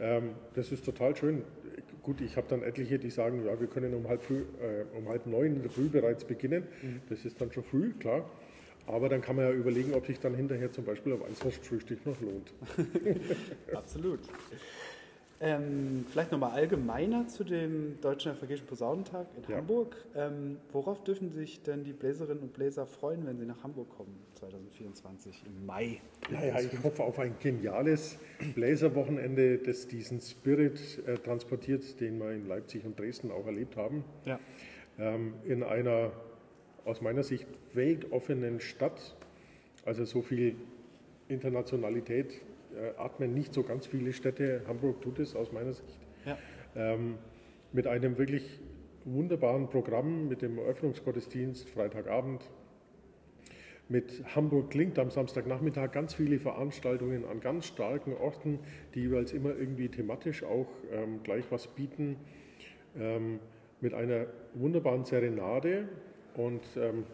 Ähm, 0.00 0.30
das 0.54 0.72
ist 0.72 0.84
total 0.84 1.14
schön. 1.16 1.44
Gut, 2.02 2.20
ich 2.20 2.36
habe 2.36 2.48
dann 2.48 2.64
etliche, 2.64 2.98
die 2.98 3.10
sagen, 3.10 3.44
ja, 3.46 3.60
wir 3.60 3.68
können 3.68 3.94
um 3.94 4.08
halb, 4.08 4.22
früh, 4.22 4.40
äh, 4.60 4.84
um 4.96 5.08
halb 5.08 5.26
neun 5.26 5.56
in 5.56 5.62
der 5.62 5.70
Früh 5.70 5.88
bereits 5.88 6.24
beginnen. 6.24 6.64
Mhm. 6.82 7.02
Das 7.08 7.24
ist 7.24 7.40
dann 7.40 7.52
schon 7.52 7.62
früh, 7.62 7.92
klar. 7.92 8.28
Aber 8.86 9.08
dann 9.08 9.20
kann 9.20 9.36
man 9.36 9.44
ja 9.44 9.52
überlegen, 9.52 9.94
ob 9.94 10.06
sich 10.06 10.18
dann 10.18 10.34
hinterher 10.34 10.72
zum 10.72 10.84
Beispiel 10.84 11.12
auf 11.12 11.22
ein 11.24 11.34
Frühstück 11.34 12.04
noch 12.04 12.20
lohnt. 12.20 12.52
Absolut. 13.72 14.20
Ähm, 15.44 16.06
vielleicht 16.08 16.30
nochmal 16.30 16.52
allgemeiner 16.52 17.26
zu 17.26 17.42
dem 17.42 18.00
Deutschen 18.00 18.30
Evangelischen 18.30 18.64
Posaunentag 18.64 19.26
in 19.36 19.50
ja. 19.50 19.56
Hamburg. 19.56 19.96
Ähm, 20.14 20.58
worauf 20.70 21.02
dürfen 21.02 21.32
sich 21.32 21.64
denn 21.64 21.82
die 21.82 21.92
Bläserinnen 21.92 22.44
und 22.44 22.52
Bläser 22.52 22.86
freuen, 22.86 23.26
wenn 23.26 23.38
sie 23.38 23.46
nach 23.46 23.64
Hamburg 23.64 23.90
kommen 23.90 24.16
2024 24.36 25.42
im 25.44 25.66
Mai? 25.66 26.00
Naja, 26.30 26.60
ich 26.60 26.80
hoffe 26.84 27.02
auf 27.02 27.18
ein 27.18 27.34
geniales 27.40 28.18
Bläserwochenende, 28.54 29.58
das 29.58 29.88
diesen 29.88 30.20
Spirit 30.20 31.00
äh, 31.08 31.16
transportiert, 31.16 32.00
den 32.00 32.20
wir 32.20 32.30
in 32.30 32.46
Leipzig 32.46 32.84
und 32.84 32.96
Dresden 32.96 33.32
auch 33.32 33.46
erlebt 33.46 33.76
haben. 33.76 34.04
Ja. 34.24 34.38
Ähm, 35.00 35.34
in 35.44 35.64
einer 35.64 36.12
aus 36.84 37.00
meiner 37.00 37.24
Sicht 37.24 37.48
weltoffenen 37.72 38.60
Stadt, 38.60 39.16
also 39.84 40.04
so 40.04 40.22
viel 40.22 40.54
Internationalität 41.26 42.40
atmen 42.96 43.34
nicht 43.34 43.54
so 43.54 43.62
ganz 43.62 43.86
viele 43.86 44.12
Städte. 44.12 44.62
Hamburg 44.66 45.00
tut 45.02 45.18
es 45.18 45.34
aus 45.36 45.52
meiner 45.52 45.72
Sicht. 45.72 45.98
Ja. 46.24 46.38
Ähm, 46.74 47.18
mit 47.72 47.86
einem 47.86 48.18
wirklich 48.18 48.60
wunderbaren 49.04 49.68
Programm, 49.68 50.28
mit 50.28 50.42
dem 50.42 50.58
Eröffnungsgottesdienst 50.58 51.68
Freitagabend, 51.70 52.42
mit 53.88 54.24
Hamburg 54.34 54.70
klingt 54.70 54.98
am 54.98 55.10
Samstagnachmittag 55.10 55.92
ganz 55.92 56.14
viele 56.14 56.38
Veranstaltungen 56.38 57.24
an 57.24 57.40
ganz 57.40 57.66
starken 57.66 58.14
Orten, 58.14 58.60
die 58.94 59.00
jeweils 59.00 59.32
immer 59.32 59.50
irgendwie 59.50 59.88
thematisch 59.88 60.44
auch 60.44 60.68
ähm, 60.90 61.22
gleich 61.22 61.44
was 61.50 61.66
bieten, 61.66 62.16
ähm, 62.98 63.40
mit 63.80 63.92
einer 63.92 64.26
wunderbaren 64.54 65.04
Serenade 65.04 65.88
und 66.36 66.62
ähm, 66.76 67.04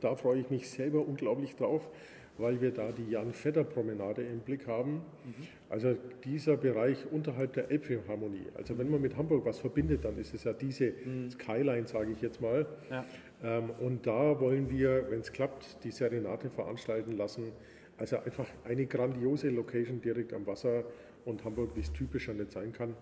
da 0.00 0.14
freue 0.16 0.40
ich 0.40 0.50
mich 0.50 0.68
selber 0.68 1.06
unglaublich 1.06 1.56
drauf, 1.56 1.88
weil 2.38 2.60
wir 2.60 2.70
da 2.70 2.92
die 2.92 3.10
Jan-Fedder-Promenade 3.10 4.22
im 4.22 4.40
Blick 4.40 4.66
haben. 4.66 4.94
Mhm. 4.94 5.46
Also 5.68 5.96
dieser 6.24 6.56
Bereich 6.56 7.10
unterhalb 7.10 7.54
der 7.54 7.70
Elbphilharmonie. 7.70 8.46
Also 8.54 8.76
wenn 8.78 8.90
man 8.90 9.00
mit 9.00 9.16
Hamburg 9.16 9.44
was 9.44 9.58
verbindet, 9.58 10.04
dann 10.04 10.18
ist 10.18 10.34
es 10.34 10.44
ja 10.44 10.52
diese 10.52 10.92
mhm. 11.04 11.30
Skyline, 11.30 11.86
sage 11.86 12.12
ich 12.12 12.20
jetzt 12.20 12.40
mal. 12.40 12.66
Ja. 12.90 13.04
Ähm, 13.42 13.70
und 13.80 14.06
da 14.06 14.38
wollen 14.40 14.70
wir, 14.70 15.10
wenn 15.10 15.20
es 15.20 15.32
klappt, 15.32 15.82
die 15.84 15.90
Serenate 15.90 16.50
veranstalten 16.50 17.12
lassen. 17.12 17.52
Also 17.98 18.18
einfach 18.18 18.46
eine 18.64 18.86
grandiose 18.86 19.48
Location 19.48 20.00
direkt 20.00 20.34
am 20.34 20.46
Wasser 20.46 20.84
und 21.24 21.44
Hamburg, 21.44 21.70
wie 21.74 21.80
es 21.80 21.92
typischer 21.92 22.34
nicht 22.34 22.52
sein 22.52 22.72
kann, 22.72 22.94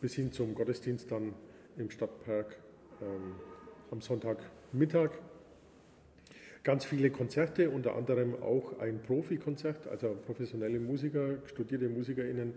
bis 0.00 0.14
hin 0.14 0.30
zum 0.30 0.54
Gottesdienst 0.54 1.10
dann 1.10 1.34
im 1.76 1.90
Stadtpark 1.90 2.56
ähm, 3.02 3.34
am 3.90 4.00
Sonntagmittag. 4.00 5.10
Ganz 6.62 6.84
viele 6.84 7.10
Konzerte, 7.10 7.70
unter 7.70 7.96
anderem 7.96 8.34
auch 8.42 8.78
ein 8.78 9.00
Profikonzert, 9.00 9.86
also 9.88 10.14
professionelle 10.26 10.78
Musiker, 10.78 11.38
studierte 11.46 11.88
MusikerInnen, 11.88 12.52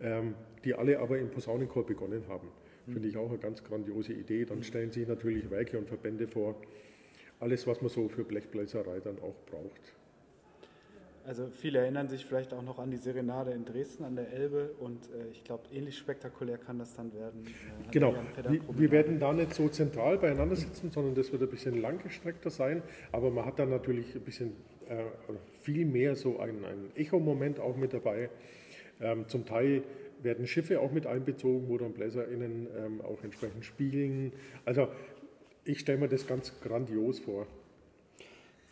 ähm, 0.00 0.34
die 0.64 0.74
alle 0.74 0.98
aber 0.98 1.18
im 1.18 1.30
Posaunenchor 1.30 1.84
begonnen 1.84 2.24
haben. 2.28 2.48
Finde 2.90 3.08
ich 3.08 3.16
auch 3.16 3.28
eine 3.28 3.38
ganz 3.38 3.62
grandiose 3.62 4.12
Idee. 4.12 4.44
Dann 4.44 4.62
stellen 4.62 4.90
sich 4.90 5.06
natürlich 5.06 5.50
Werke 5.50 5.78
und 5.78 5.86
Verbände 5.86 6.26
vor. 6.26 6.56
Alles, 7.38 7.66
was 7.66 7.80
man 7.80 7.90
so 7.90 8.08
für 8.08 8.24
Blechbläserei 8.24 9.00
dann 9.00 9.18
auch 9.20 9.36
braucht. 9.46 9.94
Also 11.24 11.48
viele 11.50 11.78
erinnern 11.78 12.08
sich 12.08 12.24
vielleicht 12.24 12.52
auch 12.52 12.62
noch 12.62 12.78
an 12.78 12.90
die 12.90 12.96
Serenade 12.96 13.52
in 13.52 13.64
Dresden 13.64 14.04
an 14.04 14.16
der 14.16 14.32
Elbe 14.32 14.70
und 14.80 15.06
äh, 15.06 15.30
ich 15.30 15.44
glaube, 15.44 15.64
ähnlich 15.72 15.96
spektakulär 15.96 16.58
kann 16.58 16.78
das 16.78 16.94
dann 16.96 17.12
werden. 17.14 17.46
Äh, 17.46 17.90
genau, 17.92 18.14
wir, 18.48 18.60
wir, 18.68 18.90
werden 18.90 19.20
da 19.20 19.32
nicht 19.32 19.54
so 19.54 19.68
zentral 19.68 20.18
beieinander 20.18 20.56
sitzen, 20.56 20.90
sondern 20.90 21.14
das 21.14 21.30
wird 21.30 21.42
ein 21.42 21.48
bisschen 21.48 21.80
langgestreckter 21.80 22.50
sein, 22.50 22.82
aber 23.12 23.30
man 23.30 23.44
hat 23.44 23.60
dann 23.60 23.70
natürlich 23.70 24.14
ein 24.16 24.22
bisschen 24.22 24.52
äh, 24.88 25.04
viel 25.60 25.86
mehr 25.86 26.16
so 26.16 26.40
einen, 26.40 26.64
einen 26.64 26.90
Echo-Moment 26.96 27.60
auch 27.60 27.76
mit 27.76 27.94
dabei. 27.94 28.28
Ähm, 29.00 29.28
zum 29.28 29.46
Teil 29.46 29.82
werden 30.22 30.46
Schiffe 30.46 30.80
auch 30.80 30.92
mit 30.92 31.06
einbezogen, 31.06 31.68
wo 31.68 31.78
dann 31.78 31.92
BläserInnen 31.92 32.66
ähm, 32.76 33.00
auch 33.00 33.22
entsprechend 33.22 33.64
spielen. 33.64 34.32
Also 34.64 34.88
ich 35.64 35.80
stelle 35.80 35.98
mir 35.98 36.08
das 36.08 36.26
ganz 36.26 36.60
grandios 36.60 37.20
vor. 37.20 37.46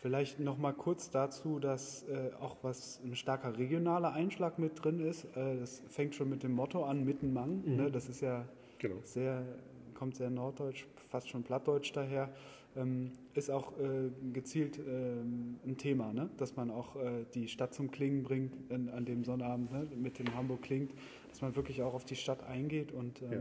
Vielleicht 0.01 0.39
noch 0.39 0.57
mal 0.57 0.73
kurz 0.73 1.11
dazu, 1.11 1.59
dass 1.59 2.03
äh, 2.09 2.31
auch 2.39 2.57
was 2.63 2.99
ein 3.03 3.15
starker 3.15 3.57
regionaler 3.59 4.13
Einschlag 4.13 4.57
mit 4.57 4.83
drin 4.83 4.99
ist. 4.99 5.25
Äh, 5.35 5.59
das 5.59 5.83
fängt 5.89 6.15
schon 6.15 6.27
mit 6.27 6.41
dem 6.41 6.53
Motto 6.53 6.83
an, 6.83 7.05
Mittenmang. 7.05 7.61
Mhm. 7.63 7.75
Ne? 7.75 7.91
Das 7.91 8.09
ist 8.09 8.21
ja 8.21 8.45
genau. 8.79 8.95
sehr, 9.03 9.45
kommt 9.93 10.15
sehr 10.15 10.31
norddeutsch, 10.31 10.87
fast 11.09 11.29
schon 11.29 11.43
plattdeutsch 11.43 11.91
daher 11.93 12.33
ähm, 12.75 13.11
ist 13.33 13.49
auch 13.49 13.73
äh, 13.79 14.09
gezielt 14.33 14.79
ähm, 14.79 15.59
ein 15.65 15.77
Thema, 15.77 16.13
ne? 16.13 16.29
dass 16.37 16.55
man 16.55 16.71
auch 16.71 16.95
äh, 16.95 17.25
die 17.33 17.47
Stadt 17.47 17.73
zum 17.73 17.91
Klingen 17.91 18.23
bringt 18.23 18.53
in, 18.69 18.89
an 18.89 19.05
dem 19.05 19.23
Sonnabend 19.23 19.71
ne? 19.71 19.87
mit 19.95 20.19
dem 20.19 20.33
Hamburg 20.35 20.61
klingt, 20.61 20.93
dass 21.29 21.41
man 21.41 21.55
wirklich 21.55 21.81
auch 21.81 21.93
auf 21.93 22.05
die 22.05 22.15
Stadt 22.15 22.43
eingeht 22.43 22.91
und 22.91 23.21
ähm, 23.21 23.31
ja. 23.31 23.39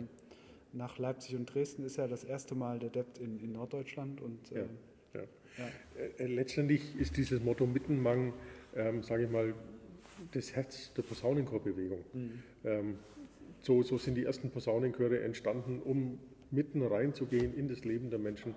nach 0.72 0.98
Leipzig 0.98 1.36
und 1.36 1.46
Dresden 1.46 1.84
ist 1.84 1.96
ja 1.96 2.06
das 2.06 2.24
erste 2.24 2.54
Mal 2.54 2.78
der 2.78 2.90
Debt 2.90 3.18
in, 3.18 3.38
in 3.38 3.52
Norddeutschland 3.52 4.20
und 4.20 4.50
ja. 4.50 4.64
Ähm, 5.14 5.22
ja. 5.58 5.68
Äh, 6.02 6.24
äh, 6.24 6.26
letztendlich 6.26 6.98
ist 6.98 7.16
dieses 7.16 7.42
Motto 7.42 7.66
Mittenmang, 7.66 8.32
ähm, 8.76 9.02
sage 9.02 9.24
ich 9.24 9.30
mal, 9.30 9.54
das 10.32 10.54
Herz 10.54 10.92
der 10.94 11.02
Posaunenchorbewegung. 11.02 12.04
Mhm. 12.12 12.42
Ähm, 12.64 12.98
so, 13.62 13.82
so 13.82 13.98
sind 13.98 14.14
die 14.14 14.24
ersten 14.24 14.50
Posaunenchöre 14.50 15.20
entstanden, 15.20 15.80
um 15.82 16.18
mitten 16.50 16.82
reinzugehen 16.82 17.54
in 17.54 17.68
das 17.68 17.84
Leben 17.84 18.10
der 18.10 18.18
Menschen 18.18 18.54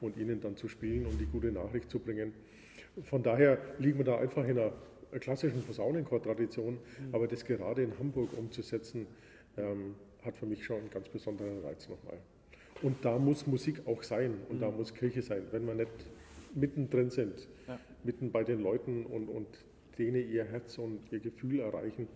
und 0.00 0.16
ihnen 0.16 0.40
dann 0.40 0.56
zu 0.56 0.68
spielen 0.68 1.06
und 1.06 1.20
die 1.20 1.26
gute 1.26 1.52
Nachricht 1.52 1.90
zu 1.90 1.98
bringen. 1.98 2.32
Von 3.02 3.22
daher 3.22 3.58
liegen 3.78 3.98
wir 3.98 4.04
da 4.04 4.18
einfach 4.18 4.46
in 4.46 4.58
einer 4.58 4.72
klassischen 5.20 5.62
Posaunenchor-Tradition, 5.62 6.74
mhm. 6.74 7.14
aber 7.14 7.28
das 7.28 7.44
gerade 7.44 7.82
in 7.82 7.98
Hamburg 7.98 8.36
umzusetzen, 8.36 9.06
ähm, 9.56 9.94
hat 10.22 10.36
für 10.36 10.46
mich 10.46 10.64
schon 10.64 10.78
einen 10.78 10.90
ganz 10.90 11.08
besonderen 11.08 11.60
Reiz 11.62 11.88
nochmal. 11.88 12.18
Und 12.82 13.04
da 13.04 13.18
muss 13.18 13.46
Musik 13.46 13.86
auch 13.86 14.02
sein 14.02 14.34
und 14.48 14.56
mhm. 14.56 14.60
da 14.60 14.70
muss 14.70 14.92
Kirche 14.94 15.22
sein, 15.22 15.42
wenn 15.52 15.66
wir 15.66 15.74
nicht 15.74 15.92
mittendrin 16.54 17.10
sind, 17.10 17.48
ja. 17.68 17.78
mitten 18.04 18.30
bei 18.30 18.44
den 18.44 18.60
Leuten 18.60 19.06
und, 19.06 19.28
und 19.28 19.46
denen 19.98 20.28
ihr 20.30 20.44
Herz 20.44 20.78
und 20.78 21.00
ihr 21.10 21.20
Gefühl 21.20 21.60
erreichen, 21.60 22.08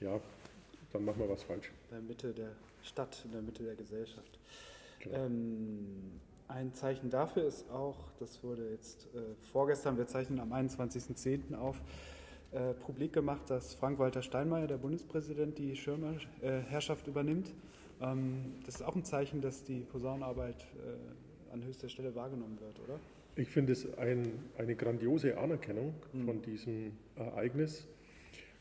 ja, 0.00 0.20
dann 0.92 1.04
machen 1.04 1.20
wir 1.20 1.28
was 1.28 1.42
falsch. 1.42 1.72
In 1.90 1.96
der 1.96 2.02
Mitte 2.02 2.32
der 2.32 2.52
Stadt, 2.82 3.22
in 3.24 3.32
der 3.32 3.42
Mitte 3.42 3.62
der 3.62 3.74
Gesellschaft. 3.74 4.38
Ähm, 5.10 6.20
ein 6.48 6.74
Zeichen 6.74 7.10
dafür 7.10 7.44
ist 7.44 7.70
auch, 7.70 7.96
das 8.20 8.42
wurde 8.44 8.70
jetzt 8.70 9.06
äh, 9.14 9.20
vorgestern, 9.52 9.96
wir 9.96 10.06
zeichnen 10.06 10.38
am 10.38 10.52
21.10. 10.52 11.56
auf, 11.56 11.80
äh, 12.52 12.74
publik 12.74 13.12
gemacht, 13.12 13.48
dass 13.48 13.74
Frank-Walter 13.74 14.22
Steinmeier, 14.22 14.66
der 14.66 14.76
Bundespräsident, 14.76 15.58
die 15.58 15.74
Schirmherrschaft 15.74 17.06
übernimmt. 17.06 17.52
Ähm, 18.02 18.54
das 18.66 18.76
ist 18.76 18.82
auch 18.82 18.96
ein 18.96 19.04
Zeichen, 19.04 19.40
dass 19.40 19.64
die 19.64 19.80
Posaunenarbeit 19.80 20.56
äh, 20.60 21.52
an 21.52 21.64
höchster 21.64 21.88
Stelle 21.88 22.14
wahrgenommen 22.14 22.58
wird, 22.60 22.78
oder? 22.80 22.98
Ich 23.36 23.48
finde 23.48 23.72
es 23.72 23.96
ein, 23.96 24.30
eine 24.58 24.74
grandiose 24.74 25.38
Anerkennung 25.38 25.94
mhm. 26.12 26.24
von 26.24 26.42
diesem 26.42 26.92
Ereignis. 27.16 27.86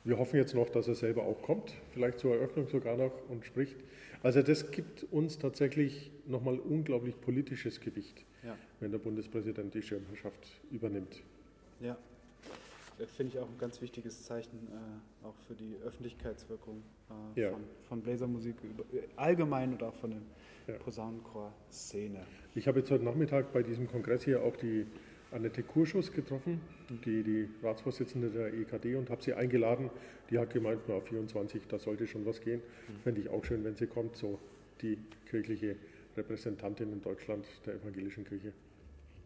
Wir 0.03 0.17
hoffen 0.17 0.37
jetzt 0.37 0.55
noch, 0.55 0.69
dass 0.69 0.87
er 0.87 0.95
selber 0.95 1.23
auch 1.23 1.41
kommt, 1.41 1.73
vielleicht 1.93 2.19
zur 2.19 2.35
Eröffnung 2.35 2.67
sogar 2.67 2.97
noch 2.97 3.11
und 3.29 3.45
spricht. 3.45 3.75
Also 4.23 4.41
das 4.41 4.71
gibt 4.71 5.03
uns 5.11 5.37
tatsächlich 5.37 6.11
nochmal 6.25 6.57
unglaublich 6.59 7.19
politisches 7.19 7.81
Gewicht, 7.81 8.23
ja. 8.43 8.55
wenn 8.79 8.91
der 8.91 8.99
Bundespräsident 8.99 9.73
die 9.73 9.81
Schirmherrschaft 9.81 10.59
übernimmt. 10.71 11.21
Ja, 11.79 11.97
finde 13.07 13.33
ich 13.33 13.39
auch 13.39 13.47
ein 13.47 13.57
ganz 13.57 13.81
wichtiges 13.81 14.23
Zeichen, 14.23 14.67
äh, 14.67 15.25
auch 15.25 15.35
für 15.47 15.55
die 15.55 15.75
Öffentlichkeitswirkung 15.83 16.83
äh, 17.35 17.41
ja. 17.41 17.51
von, 17.51 17.63
von 17.87 18.01
Bläsermusik 18.01 18.55
äh, 18.63 19.01
allgemein 19.15 19.73
und 19.73 19.83
auch 19.83 19.95
von 19.95 20.11
der 20.11 20.75
ja. 20.75 20.81
Posaunenchor-Szene. 20.81 22.25
Ich 22.55 22.67
habe 22.67 22.79
jetzt 22.79 22.91
heute 22.91 23.03
Nachmittag 23.03 23.51
bei 23.53 23.63
diesem 23.63 23.87
Kongress 23.87 24.23
hier 24.23 24.43
auch 24.43 24.55
die 24.55 24.85
Annette 25.31 25.63
Kurschus 25.63 26.11
getroffen, 26.11 26.59
die, 27.05 27.23
die 27.23 27.49
Ratsvorsitzende 27.63 28.29
der 28.29 28.53
EKD, 28.53 28.95
und 28.95 29.09
habe 29.09 29.23
sie 29.23 29.33
eingeladen. 29.33 29.89
Die 30.29 30.37
hat 30.37 30.51
gemeint, 30.51 30.81
na, 30.87 30.99
24, 30.99 31.67
da 31.67 31.79
sollte 31.79 32.05
schon 32.05 32.25
was 32.25 32.41
gehen. 32.41 32.59
Mhm. 32.59 32.99
Fände 33.03 33.21
ich 33.21 33.29
auch 33.29 33.43
schön, 33.45 33.63
wenn 33.63 33.75
sie 33.75 33.87
kommt, 33.87 34.17
so 34.17 34.39
die 34.81 34.97
kirchliche 35.29 35.77
Repräsentantin 36.17 36.91
in 36.91 37.01
Deutschland 37.01 37.45
der 37.65 37.75
evangelischen 37.75 38.25
Kirche. 38.25 38.51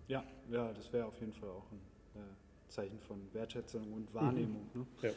Ja, 0.07 0.23
ja 0.51 0.71
das 0.73 0.93
wäre 0.93 1.05
auf 1.05 1.19
jeden 1.19 1.33
Fall 1.33 1.49
auch 1.49 1.65
ein 1.71 2.21
äh, 2.21 2.44
Zeichen 2.75 2.99
von 2.99 3.17
Wertschätzung 3.33 3.93
und 3.93 4.13
Wahrnehmung. 4.13 4.69
Mhm. 4.73 4.81
Ne? 4.81 4.87
Ja. 5.01 5.09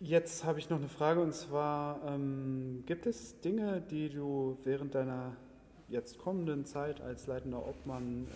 Jetzt 0.00 0.44
habe 0.44 0.58
ich 0.58 0.68
noch 0.68 0.78
eine 0.78 0.88
Frage 0.88 1.20
und 1.20 1.32
zwar, 1.32 2.00
ähm, 2.06 2.82
gibt 2.86 3.06
es 3.06 3.40
Dinge, 3.40 3.80
die 3.80 4.08
du 4.10 4.58
während 4.64 4.94
deiner 4.94 5.36
jetzt 5.88 6.18
kommenden 6.18 6.64
Zeit 6.64 7.00
als 7.00 7.26
leitender 7.28 7.66
Obmann 7.66 8.26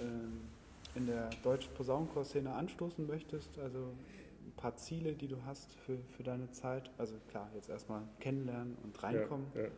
äh, 0.94 0.98
in 0.98 1.06
der 1.06 1.28
deutschen 1.42 1.74
Posaunenchor-Szene 1.74 2.52
anstoßen 2.52 3.06
möchtest? 3.06 3.58
Also 3.58 3.78
ein 3.78 4.52
paar 4.56 4.76
Ziele, 4.76 5.14
die 5.14 5.26
du 5.26 5.36
hast 5.44 5.74
für, 5.74 5.98
für 6.16 6.22
deine 6.22 6.50
Zeit? 6.52 6.90
Also 6.98 7.14
klar, 7.28 7.50
jetzt 7.54 7.68
erstmal 7.68 8.02
kennenlernen 8.20 8.76
und 8.84 9.02
reinkommen. 9.02 9.46
Ja, 9.54 9.62
ja. 9.62 9.68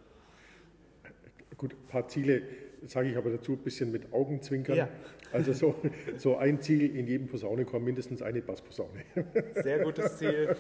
Gut, 1.58 1.74
ein 1.74 1.88
paar 1.88 2.08
Ziele 2.08 2.42
sage 2.86 3.10
ich 3.10 3.16
aber 3.16 3.30
dazu 3.30 3.52
ein 3.52 3.58
bisschen 3.58 3.90
mit 3.90 4.12
Augenzwinkern. 4.12 4.76
Ja. 4.76 4.88
Also 5.32 5.52
so, 5.52 5.74
so 6.16 6.36
ein 6.36 6.60
Ziel 6.60 6.96
in 6.96 7.06
jedem 7.06 7.26
Posaunenchor, 7.26 7.80
mindestens 7.80 8.22
eine 8.22 8.40
Bassposaune. 8.40 9.04
Sehr 9.54 9.80
gutes 9.80 10.18
Ziel, 10.18 10.56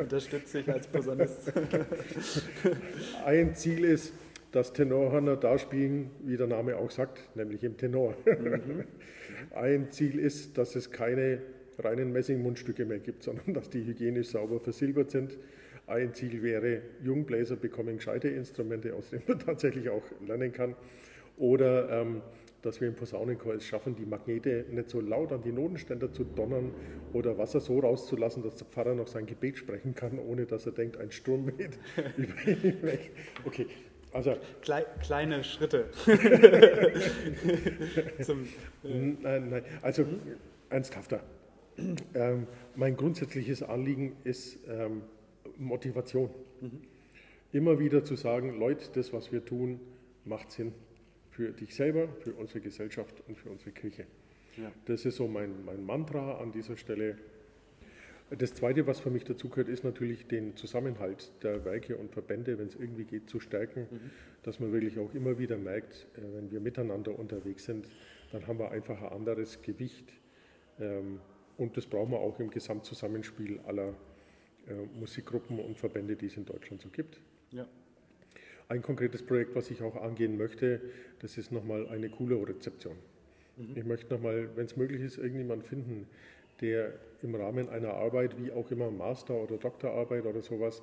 unterstütze 0.00 0.60
ich 0.60 0.68
als 0.68 0.88
Posaunist. 0.88 1.52
Ein 3.24 3.54
Ziel 3.54 3.84
ist, 3.84 4.14
dass 4.50 4.72
Tenorhörner 4.72 5.36
da 5.36 5.58
spielen, 5.58 6.10
wie 6.24 6.36
der 6.36 6.48
Name 6.48 6.76
auch 6.76 6.90
sagt, 6.90 7.36
nämlich 7.36 7.62
im 7.62 7.76
Tenor. 7.76 8.16
Mhm. 8.24 8.84
Ein 9.54 9.92
Ziel 9.92 10.18
ist, 10.18 10.58
dass 10.58 10.74
es 10.74 10.90
keine 10.90 11.40
reinen 11.78 12.12
Messingmundstücke 12.12 12.84
mehr 12.84 12.98
gibt, 12.98 13.22
sondern 13.22 13.54
dass 13.54 13.70
die 13.70 13.84
hygienisch 13.84 14.28
sauber 14.28 14.58
versilbert 14.58 15.10
sind. 15.10 15.38
Ein 15.90 16.14
Ziel 16.14 16.42
wäre, 16.42 16.82
Jungbläser 17.02 17.56
bekommen 17.56 17.96
gescheite 17.96 18.28
Instrumente, 18.28 18.94
aus 18.94 19.10
denen 19.10 19.24
man 19.26 19.38
tatsächlich 19.40 19.90
auch 19.90 20.04
lernen 20.24 20.52
kann. 20.52 20.76
Oder 21.36 22.02
ähm, 22.02 22.22
dass 22.62 22.80
wir 22.80 22.88
im 22.88 22.94
Posaunenchor 22.94 23.54
es 23.54 23.64
schaffen, 23.64 23.96
die 23.96 24.06
Magnete 24.06 24.66
nicht 24.70 24.88
so 24.90 25.00
laut 25.00 25.32
an 25.32 25.42
die 25.42 25.50
Notenständer 25.50 26.12
zu 26.12 26.22
donnern 26.24 26.72
oder 27.12 27.38
Wasser 27.38 27.58
so 27.60 27.80
rauszulassen, 27.80 28.42
dass 28.42 28.56
der 28.56 28.66
Pfarrer 28.66 28.94
noch 28.94 29.08
sein 29.08 29.26
Gebet 29.26 29.58
sprechen 29.58 29.94
kann, 29.94 30.18
ohne 30.18 30.46
dass 30.46 30.66
er 30.66 30.72
denkt, 30.72 30.98
ein 30.98 31.10
Sturm 31.10 31.46
weht 31.58 31.78
über 32.16 32.46
ihn 32.46 32.82
weg. 32.82 33.10
Okay, 33.44 33.66
also 34.12 34.36
Klei 34.60 34.84
kleine 35.00 35.42
Schritte. 35.42 35.86
Zum, 38.20 38.44
äh 38.84 39.14
nein, 39.20 39.50
nein. 39.50 39.62
Also 39.82 40.04
ernsthafter. 40.68 41.22
Ähm, 42.14 42.46
mein 42.76 42.96
grundsätzliches 42.96 43.62
Anliegen 43.62 44.16
ist 44.24 44.58
ähm, 44.68 45.02
Motivation. 45.60 46.30
Mhm. 46.60 46.80
Immer 47.52 47.78
wieder 47.78 48.04
zu 48.04 48.16
sagen, 48.16 48.58
Leute, 48.58 48.86
das, 48.94 49.12
was 49.12 49.32
wir 49.32 49.44
tun, 49.44 49.80
macht 50.24 50.50
Sinn 50.50 50.72
für 51.30 51.52
dich 51.52 51.74
selber, 51.74 52.08
für 52.20 52.32
unsere 52.32 52.60
Gesellschaft 52.60 53.22
und 53.28 53.36
für 53.36 53.50
unsere 53.50 53.70
Kirche. 53.70 54.06
Ja. 54.56 54.70
Das 54.86 55.04
ist 55.04 55.16
so 55.16 55.28
mein, 55.28 55.64
mein 55.64 55.84
Mantra 55.84 56.38
an 56.38 56.52
dieser 56.52 56.76
Stelle. 56.76 57.18
Das 58.30 58.54
Zweite, 58.54 58.86
was 58.86 59.00
für 59.00 59.10
mich 59.10 59.24
dazu 59.24 59.48
gehört, 59.48 59.68
ist 59.68 59.82
natürlich 59.82 60.26
den 60.26 60.56
Zusammenhalt 60.56 61.32
der 61.42 61.64
Werke 61.64 61.96
und 61.96 62.12
Verbände, 62.12 62.58
wenn 62.58 62.68
es 62.68 62.76
irgendwie 62.76 63.04
geht, 63.04 63.28
zu 63.28 63.40
stärken, 63.40 63.88
mhm. 63.90 64.10
dass 64.42 64.60
man 64.60 64.72
wirklich 64.72 64.98
auch 64.98 65.12
immer 65.14 65.38
wieder 65.38 65.56
merkt, 65.56 66.06
äh, 66.16 66.20
wenn 66.36 66.50
wir 66.50 66.60
miteinander 66.60 67.18
unterwegs 67.18 67.64
sind, 67.64 67.88
dann 68.30 68.46
haben 68.46 68.58
wir 68.58 68.70
einfach 68.70 69.02
ein 69.02 69.08
anderes 69.08 69.60
Gewicht. 69.62 70.12
Ähm, 70.78 71.20
und 71.56 71.76
das 71.76 71.86
brauchen 71.86 72.12
wir 72.12 72.20
auch 72.20 72.38
im 72.38 72.50
Gesamtzusammenspiel 72.50 73.60
aller 73.66 73.94
Musikgruppen 74.98 75.58
und 75.58 75.78
Verbände, 75.78 76.16
die 76.16 76.26
es 76.26 76.36
in 76.36 76.44
Deutschland 76.44 76.82
so 76.82 76.88
gibt. 76.88 77.20
Ja. 77.52 77.66
Ein 78.68 78.82
konkretes 78.82 79.22
Projekt, 79.22 79.54
was 79.56 79.70
ich 79.70 79.82
auch 79.82 79.96
angehen 79.96 80.36
möchte, 80.36 80.80
das 81.20 81.36
ist 81.36 81.50
nochmal 81.50 81.88
eine 81.88 82.08
coole 82.08 82.36
Rezeption. 82.48 82.96
Mhm. 83.56 83.72
Ich 83.74 83.84
möchte 83.84 84.14
nochmal, 84.14 84.48
wenn 84.54 84.66
es 84.66 84.76
möglich 84.76 85.02
ist, 85.02 85.18
irgendjemand 85.18 85.64
finden, 85.64 86.06
der 86.60 86.92
im 87.22 87.34
Rahmen 87.34 87.68
einer 87.68 87.94
Arbeit, 87.94 88.36
wie 88.42 88.52
auch 88.52 88.70
immer 88.70 88.90
Master- 88.90 89.42
oder 89.42 89.56
Doktorarbeit 89.56 90.24
oder 90.24 90.42
sowas, 90.42 90.82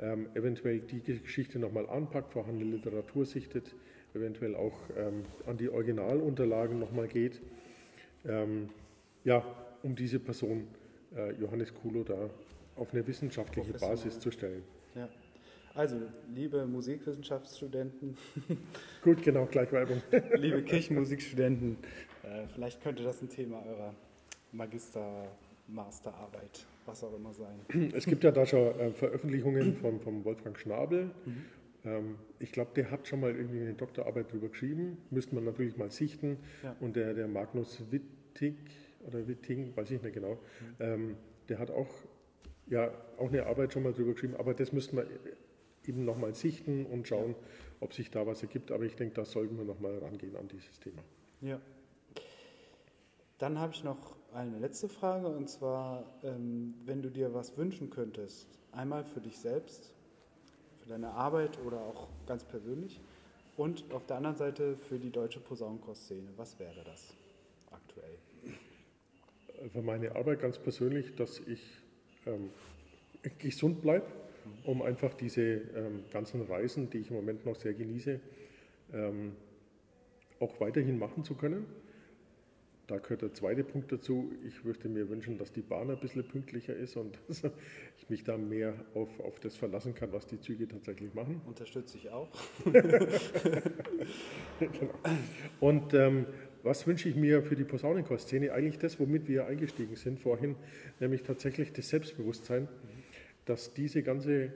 ähm, 0.00 0.28
eventuell 0.34 0.80
die 0.80 1.00
Geschichte 1.00 1.58
nochmal 1.58 1.88
anpackt, 1.88 2.32
vorhandene 2.32 2.76
Literatur 2.76 3.26
sichtet, 3.26 3.74
eventuell 4.14 4.54
auch 4.54 4.78
ähm, 4.96 5.24
an 5.46 5.56
die 5.56 5.68
Originalunterlagen 5.68 6.78
nochmal 6.78 7.08
geht, 7.08 7.40
ähm, 8.26 8.70
ja, 9.24 9.44
um 9.82 9.94
diese 9.94 10.18
Person 10.18 10.66
äh, 11.16 11.32
Johannes 11.40 11.74
Kulo 11.74 12.04
da 12.04 12.30
auf 12.78 12.92
eine 12.92 13.06
wissenschaftliche 13.06 13.72
Basis 13.74 14.18
zu 14.18 14.30
stellen. 14.30 14.62
Ja. 14.94 15.08
Also, 15.74 15.96
liebe 16.34 16.66
Musikwissenschaftsstudenten. 16.66 18.16
Gut, 19.02 19.22
genau, 19.22 19.46
gleich 19.46 19.70
Werbung. 19.70 20.02
liebe 20.34 20.62
Kirchenmusikstudenten, 20.62 21.76
äh, 22.24 22.46
vielleicht 22.52 22.82
könnte 22.82 23.04
das 23.04 23.22
ein 23.22 23.28
Thema 23.28 23.64
eurer 23.64 23.94
Magister, 24.52 25.28
Masterarbeit, 25.68 26.66
was 26.86 27.04
auch 27.04 27.14
immer 27.14 27.32
sein. 27.32 27.92
Es 27.94 28.06
gibt 28.06 28.24
ja 28.24 28.30
da 28.30 28.46
schon 28.46 28.78
äh, 28.80 28.90
Veröffentlichungen 28.90 29.74
von, 29.76 30.00
von 30.00 30.24
Wolfgang 30.24 30.58
Schnabel. 30.58 31.10
Mhm. 31.24 31.44
Ähm, 31.84 32.14
ich 32.38 32.52
glaube, 32.52 32.70
der 32.74 32.90
hat 32.90 33.06
schon 33.06 33.20
mal 33.20 33.34
irgendwie 33.34 33.60
eine 33.60 33.74
Doktorarbeit 33.74 34.30
darüber 34.30 34.48
geschrieben. 34.48 34.98
Müsste 35.10 35.34
man 35.34 35.44
natürlich 35.44 35.76
mal 35.76 35.90
sichten. 35.90 36.38
Ja. 36.62 36.74
Und 36.80 36.96
der, 36.96 37.14
der 37.14 37.28
Magnus 37.28 37.82
Wittig 37.90 38.56
oder 39.06 39.26
Witting, 39.28 39.76
weiß 39.76 39.90
ich 39.90 40.02
nicht 40.02 40.14
genau, 40.14 40.34
mhm. 40.34 40.38
ähm, 40.80 41.16
der 41.48 41.58
hat 41.58 41.70
auch, 41.70 41.88
ja, 42.70 42.90
auch 43.18 43.28
eine 43.28 43.46
Arbeit 43.46 43.72
schon 43.72 43.82
mal 43.82 43.92
darüber 43.92 44.12
geschrieben. 44.12 44.36
Aber 44.36 44.54
das 44.54 44.72
müssten 44.72 44.96
wir 44.96 45.06
eben 45.86 46.04
nochmal 46.04 46.34
sichten 46.34 46.86
und 46.86 47.08
schauen, 47.08 47.34
ob 47.80 47.94
sich 47.94 48.10
da 48.10 48.26
was 48.26 48.42
ergibt. 48.42 48.70
Aber 48.70 48.84
ich 48.84 48.96
denke, 48.96 49.14
da 49.14 49.24
sollten 49.24 49.56
wir 49.56 49.64
nochmal 49.64 49.98
rangehen 49.98 50.36
an 50.36 50.48
dieses 50.48 50.78
Thema. 50.80 51.02
Ja. 51.40 51.60
Dann 53.38 53.58
habe 53.58 53.72
ich 53.72 53.84
noch 53.84 54.16
eine 54.34 54.58
letzte 54.58 54.88
Frage 54.88 55.28
und 55.28 55.48
zwar, 55.48 56.04
ähm, 56.22 56.74
wenn 56.84 57.02
du 57.02 57.10
dir 57.10 57.32
was 57.34 57.56
wünschen 57.56 57.88
könntest, 57.88 58.48
einmal 58.72 59.04
für 59.04 59.20
dich 59.20 59.38
selbst, 59.38 59.94
für 60.80 60.88
deine 60.88 61.10
Arbeit 61.12 61.58
oder 61.64 61.80
auch 61.80 62.08
ganz 62.26 62.44
persönlich 62.44 63.00
und 63.56 63.92
auf 63.92 64.06
der 64.06 64.16
anderen 64.16 64.36
Seite 64.36 64.76
für 64.76 64.98
die 64.98 65.10
deutsche 65.10 65.40
Posaunenchor-Szene, 65.40 66.30
was 66.36 66.58
wäre 66.58 66.82
das 66.84 67.14
aktuell? 67.70 68.18
Für 69.72 69.82
meine 69.82 70.14
Arbeit 70.14 70.40
ganz 70.40 70.58
persönlich, 70.58 71.14
dass 71.14 71.40
ich 71.40 71.62
ähm, 72.28 72.50
gesund 73.38 73.82
bleibe, 73.82 74.06
um 74.64 74.82
einfach 74.82 75.14
diese 75.14 75.42
ähm, 75.42 76.04
ganzen 76.12 76.42
Reisen, 76.42 76.90
die 76.90 76.98
ich 76.98 77.10
im 77.10 77.16
Moment 77.16 77.44
noch 77.44 77.56
sehr 77.56 77.74
genieße, 77.74 78.20
ähm, 78.92 79.32
auch 80.40 80.60
weiterhin 80.60 80.98
machen 80.98 81.24
zu 81.24 81.34
können 81.34 81.66
da 82.88 82.96
gehört 82.96 83.22
der 83.22 83.32
zweite 83.34 83.62
Punkt 83.64 83.92
dazu. 83.92 84.32
Ich 84.46 84.64
würde 84.64 84.88
mir 84.88 85.10
wünschen, 85.10 85.36
dass 85.36 85.52
die 85.52 85.60
Bahn 85.60 85.90
ein 85.90 86.00
bisschen 86.00 86.26
pünktlicher 86.26 86.74
ist 86.74 86.96
und 86.96 87.18
dass 87.28 87.42
ich 87.98 88.08
mich 88.08 88.24
da 88.24 88.38
mehr 88.38 88.74
auf, 88.94 89.20
auf 89.20 89.38
das 89.40 89.56
verlassen 89.56 89.94
kann, 89.94 90.10
was 90.12 90.26
die 90.26 90.40
Züge 90.40 90.66
tatsächlich 90.66 91.12
machen. 91.14 91.42
Unterstütze 91.46 91.98
ich 91.98 92.08
auch. 92.08 92.28
genau. 94.58 94.94
Und 95.60 95.92
ähm, 95.92 96.24
was 96.62 96.86
wünsche 96.86 97.08
ich 97.08 97.16
mir 97.16 97.42
für 97.42 97.56
die 97.56 97.64
Posaunenchor-Szene? 97.64 98.52
Eigentlich 98.52 98.78
das, 98.78 98.98
womit 98.98 99.28
wir 99.28 99.46
eingestiegen 99.46 99.96
sind 99.96 100.20
vorhin, 100.20 100.56
nämlich 101.00 101.22
tatsächlich 101.22 101.72
das 101.72 101.88
Selbstbewusstsein, 101.88 102.68
dass 103.44 103.72
diese 103.72 104.02
ganze 104.02 104.52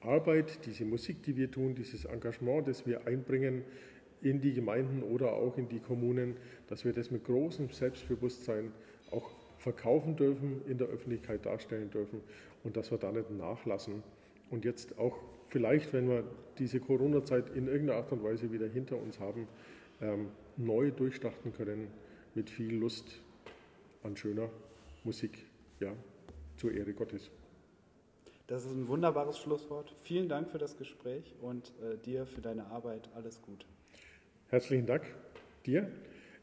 Arbeit, 0.00 0.66
diese 0.66 0.84
Musik, 0.84 1.22
die 1.22 1.36
wir 1.36 1.50
tun, 1.50 1.74
dieses 1.74 2.04
Engagement, 2.04 2.66
das 2.66 2.86
wir 2.86 3.06
einbringen, 3.06 3.62
in 4.22 4.40
die 4.40 4.54
Gemeinden 4.54 5.02
oder 5.02 5.32
auch 5.32 5.58
in 5.58 5.68
die 5.68 5.80
Kommunen, 5.80 6.36
dass 6.68 6.84
wir 6.84 6.92
das 6.92 7.10
mit 7.10 7.24
großem 7.24 7.70
Selbstbewusstsein 7.70 8.72
auch 9.10 9.30
verkaufen 9.58 10.16
dürfen, 10.16 10.62
in 10.66 10.78
der 10.78 10.88
Öffentlichkeit 10.88 11.44
darstellen 11.44 11.90
dürfen 11.90 12.20
und 12.64 12.76
dass 12.76 12.90
wir 12.90 12.98
da 12.98 13.12
nicht 13.12 13.30
nachlassen. 13.30 14.02
Und 14.50 14.64
jetzt 14.64 14.98
auch 14.98 15.18
vielleicht, 15.48 15.92
wenn 15.92 16.08
wir 16.08 16.24
diese 16.58 16.80
Corona-Zeit 16.80 17.50
in 17.54 17.66
irgendeiner 17.66 17.98
Art 17.98 18.12
und 18.12 18.22
Weise 18.22 18.52
wieder 18.52 18.68
hinter 18.68 18.96
uns 18.96 19.20
haben, 19.20 19.48
ähm, 20.00 20.28
neu 20.56 20.90
durchstarten 20.90 21.52
können 21.52 21.88
mit 22.34 22.50
viel 22.50 22.74
Lust 22.74 23.20
an 24.02 24.16
schöner 24.16 24.48
Musik, 25.04 25.46
ja, 25.80 25.92
zur 26.56 26.72
Ehre 26.72 26.92
Gottes. 26.92 27.30
Das 28.46 28.64
ist 28.64 28.72
ein 28.72 28.88
wunderbares 28.88 29.38
Schlusswort. 29.38 29.94
Vielen 30.02 30.28
Dank 30.28 30.50
für 30.50 30.58
das 30.58 30.76
Gespräch 30.76 31.34
und 31.40 31.72
äh, 31.80 31.96
dir 31.98 32.26
für 32.26 32.40
deine 32.40 32.66
Arbeit. 32.66 33.08
Alles 33.14 33.40
Gute. 33.40 33.66
Herzlichen 34.48 34.86
Dank 34.86 35.04
dir. 35.64 35.90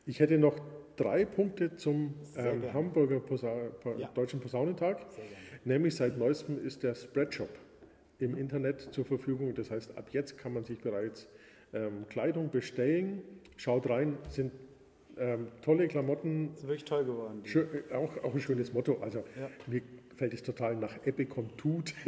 Ich 0.05 0.19
hätte 0.19 0.37
noch 0.37 0.59
drei 0.95 1.25
Punkte 1.25 1.75
zum 1.75 2.15
ähm, 2.35 2.73
Hamburger 2.73 3.19
Posa 3.19 3.53
ja. 3.97 4.07
Deutschen 4.13 4.39
Posaunentag. 4.39 5.05
Nämlich 5.65 5.95
seit 5.95 6.17
neuestem 6.17 6.57
ist 6.57 6.83
der 6.83 6.95
Spreadshop 6.95 7.49
im 8.17 8.35
Internet 8.35 8.93
zur 8.93 9.05
Verfügung. 9.05 9.53
Das 9.53 9.69
heißt, 9.69 9.97
ab 9.97 10.09
jetzt 10.11 10.37
kann 10.37 10.53
man 10.53 10.63
sich 10.63 10.79
bereits 10.79 11.27
ähm, 11.73 12.05
Kleidung 12.09 12.49
bestellen. 12.49 13.21
Schaut 13.59 13.89
rein, 13.89 14.17
sind 14.29 14.53
ähm, 15.17 15.49
tolle 15.61 15.89
Klamotten. 15.89 16.53
Ist 16.53 16.63
wirklich 16.63 16.85
toll 16.85 17.03
geworden. 17.03 17.41
Schön, 17.43 17.67
auch, 17.93 18.23
auch 18.23 18.33
ein 18.33 18.39
schönes 18.39 18.71
Motto. 18.71 18.99
Also 19.01 19.19
ja. 19.19 19.49
mir 19.67 19.81
gefällt 20.09 20.33
es 20.33 20.43
total 20.43 20.77
nach 20.77 20.97
kommt 21.27 21.57
tut. 21.57 21.89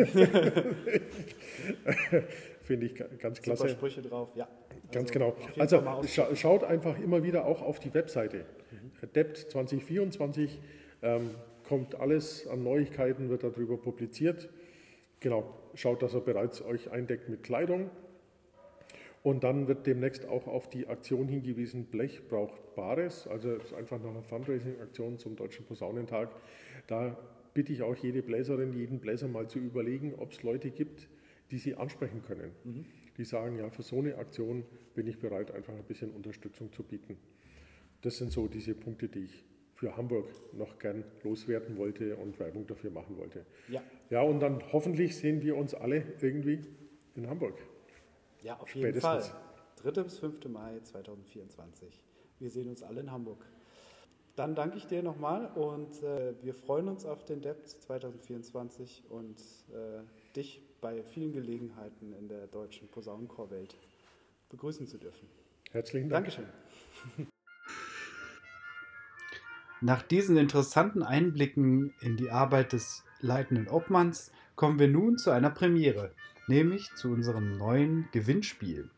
Finde 2.61 2.85
ich 2.85 2.95
ganz 3.19 3.41
klasse. 3.41 3.63
Super 3.63 3.73
Sprüche 3.73 4.01
drauf, 4.01 4.29
ja. 4.33 4.47
Ganz 4.93 5.11
also, 5.13 5.13
genau. 5.13 5.35
Also 5.57 6.07
scha 6.07 6.33
schaut 6.37 6.63
einfach 6.63 6.97
immer 6.97 7.21
wieder 7.21 7.43
auch 7.43 7.61
auf 7.61 7.79
die 7.79 7.93
Webseite. 7.93 8.45
Mhm. 8.71 9.11
DEPT 9.13 9.51
2024 9.51 10.61
ähm, 11.01 11.31
kommt 11.67 11.95
alles 11.95 12.47
an 12.47 12.63
Neuigkeiten, 12.63 13.29
wird 13.29 13.43
darüber 13.43 13.75
publiziert. 13.75 14.47
Genau, 15.19 15.53
schaut, 15.73 16.01
dass 16.01 16.15
ihr 16.15 16.21
bereits 16.21 16.61
euch 16.61 16.91
eindeckt 16.91 17.27
mit 17.27 17.43
Kleidung. 17.43 17.89
Und 19.23 19.43
dann 19.43 19.67
wird 19.67 19.85
demnächst 19.85 20.25
auch 20.25 20.47
auf 20.47 20.69
die 20.69 20.87
Aktion 20.87 21.27
hingewiesen, 21.27 21.85
Blech 21.85 22.27
braucht 22.27 22.75
Bares. 22.75 23.27
Also 23.27 23.51
es 23.51 23.65
ist 23.65 23.73
einfach 23.73 24.01
noch 24.01 24.11
eine 24.11 24.23
Fundraising-Aktion 24.23 25.19
zum 25.19 25.35
Deutschen 25.35 25.65
Posaunentag. 25.65 26.29
Da 26.87 27.17
bitte 27.53 27.71
ich 27.71 27.83
auch 27.83 27.95
jede 27.95 28.23
Bläserin, 28.23 28.73
jeden 28.73 28.99
Bläser 28.99 29.27
mal 29.27 29.47
zu 29.47 29.59
überlegen, 29.59 30.15
ob 30.17 30.31
es 30.31 30.41
Leute 30.41 30.71
gibt, 30.71 31.07
die 31.51 31.57
sie 31.59 31.75
ansprechen 31.75 32.23
können. 32.23 32.51
Mhm 32.63 32.85
die 33.17 33.25
sagen, 33.25 33.57
ja, 33.57 33.69
für 33.69 33.83
so 33.83 33.99
eine 33.99 34.17
Aktion 34.17 34.63
bin 34.95 35.07
ich 35.07 35.19
bereit, 35.19 35.51
einfach 35.51 35.73
ein 35.73 35.83
bisschen 35.83 36.11
Unterstützung 36.11 36.71
zu 36.71 36.83
bieten. 36.83 37.17
Das 38.01 38.17
sind 38.17 38.31
so 38.31 38.47
diese 38.47 38.73
Punkte, 38.73 39.09
die 39.09 39.25
ich 39.25 39.45
für 39.75 39.95
Hamburg 39.97 40.27
noch 40.53 40.79
gern 40.79 41.03
loswerden 41.23 41.77
wollte 41.77 42.15
und 42.15 42.39
Werbung 42.39 42.67
dafür 42.67 42.91
machen 42.91 43.17
wollte. 43.17 43.45
Ja. 43.67 43.81
Ja, 44.09 44.21
und 44.21 44.39
dann 44.39 44.61
hoffentlich 44.71 45.15
sehen 45.15 45.41
wir 45.41 45.55
uns 45.55 45.73
alle 45.73 46.03
irgendwie 46.19 46.61
in 47.15 47.27
Hamburg. 47.27 47.59
Ja, 48.43 48.57
auf 48.59 48.73
jeden 48.75 48.99
Spätestens. 48.99 49.27
Fall. 49.29 49.93
3. 49.93 50.03
bis 50.03 50.19
5. 50.19 50.45
Mai 50.45 50.79
2024. 50.79 52.03
Wir 52.39 52.49
sehen 52.49 52.69
uns 52.69 52.83
alle 52.83 53.01
in 53.01 53.11
Hamburg. 53.11 53.45
Dann 54.35 54.55
danke 54.55 54.77
ich 54.77 54.87
dir 54.87 55.03
nochmal 55.03 55.47
und 55.55 56.01
äh, 56.03 56.33
wir 56.41 56.53
freuen 56.53 56.87
uns 56.87 57.05
auf 57.05 57.25
den 57.25 57.41
Debt 57.41 57.67
2024 57.67 59.03
und 59.09 59.37
äh, 59.69 60.01
dich 60.35 60.61
bei 60.79 61.03
vielen 61.03 61.33
Gelegenheiten 61.33 62.13
in 62.13 62.27
der 62.29 62.47
deutschen 62.47 62.87
Posaunenchorwelt 62.87 63.75
begrüßen 64.49 64.87
zu 64.87 64.97
dürfen. 64.97 65.27
Herzlichen 65.71 66.09
Dank. 66.09 66.25
Dankeschön. 66.25 66.47
Nach 69.81 70.01
diesen 70.01 70.37
interessanten 70.37 71.03
Einblicken 71.03 71.93
in 72.01 72.15
die 72.15 72.29
Arbeit 72.29 72.73
des 72.73 73.03
leitenden 73.19 73.67
Obmanns 73.67 74.31
kommen 74.55 74.79
wir 74.79 74.87
nun 74.87 75.17
zu 75.17 75.31
einer 75.31 75.49
Premiere, 75.49 76.13
nämlich 76.51 76.93
zu 76.95 77.09
unserem 77.09 77.57
neuen 77.57 78.07
Gewinnspiel. 78.11 78.89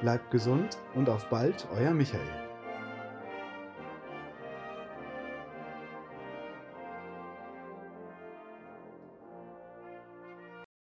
Bleibt 0.00 0.30
gesund 0.30 0.78
und 0.94 1.08
auf 1.08 1.28
bald, 1.28 1.66
euer 1.74 1.94
Michael. 1.94 2.47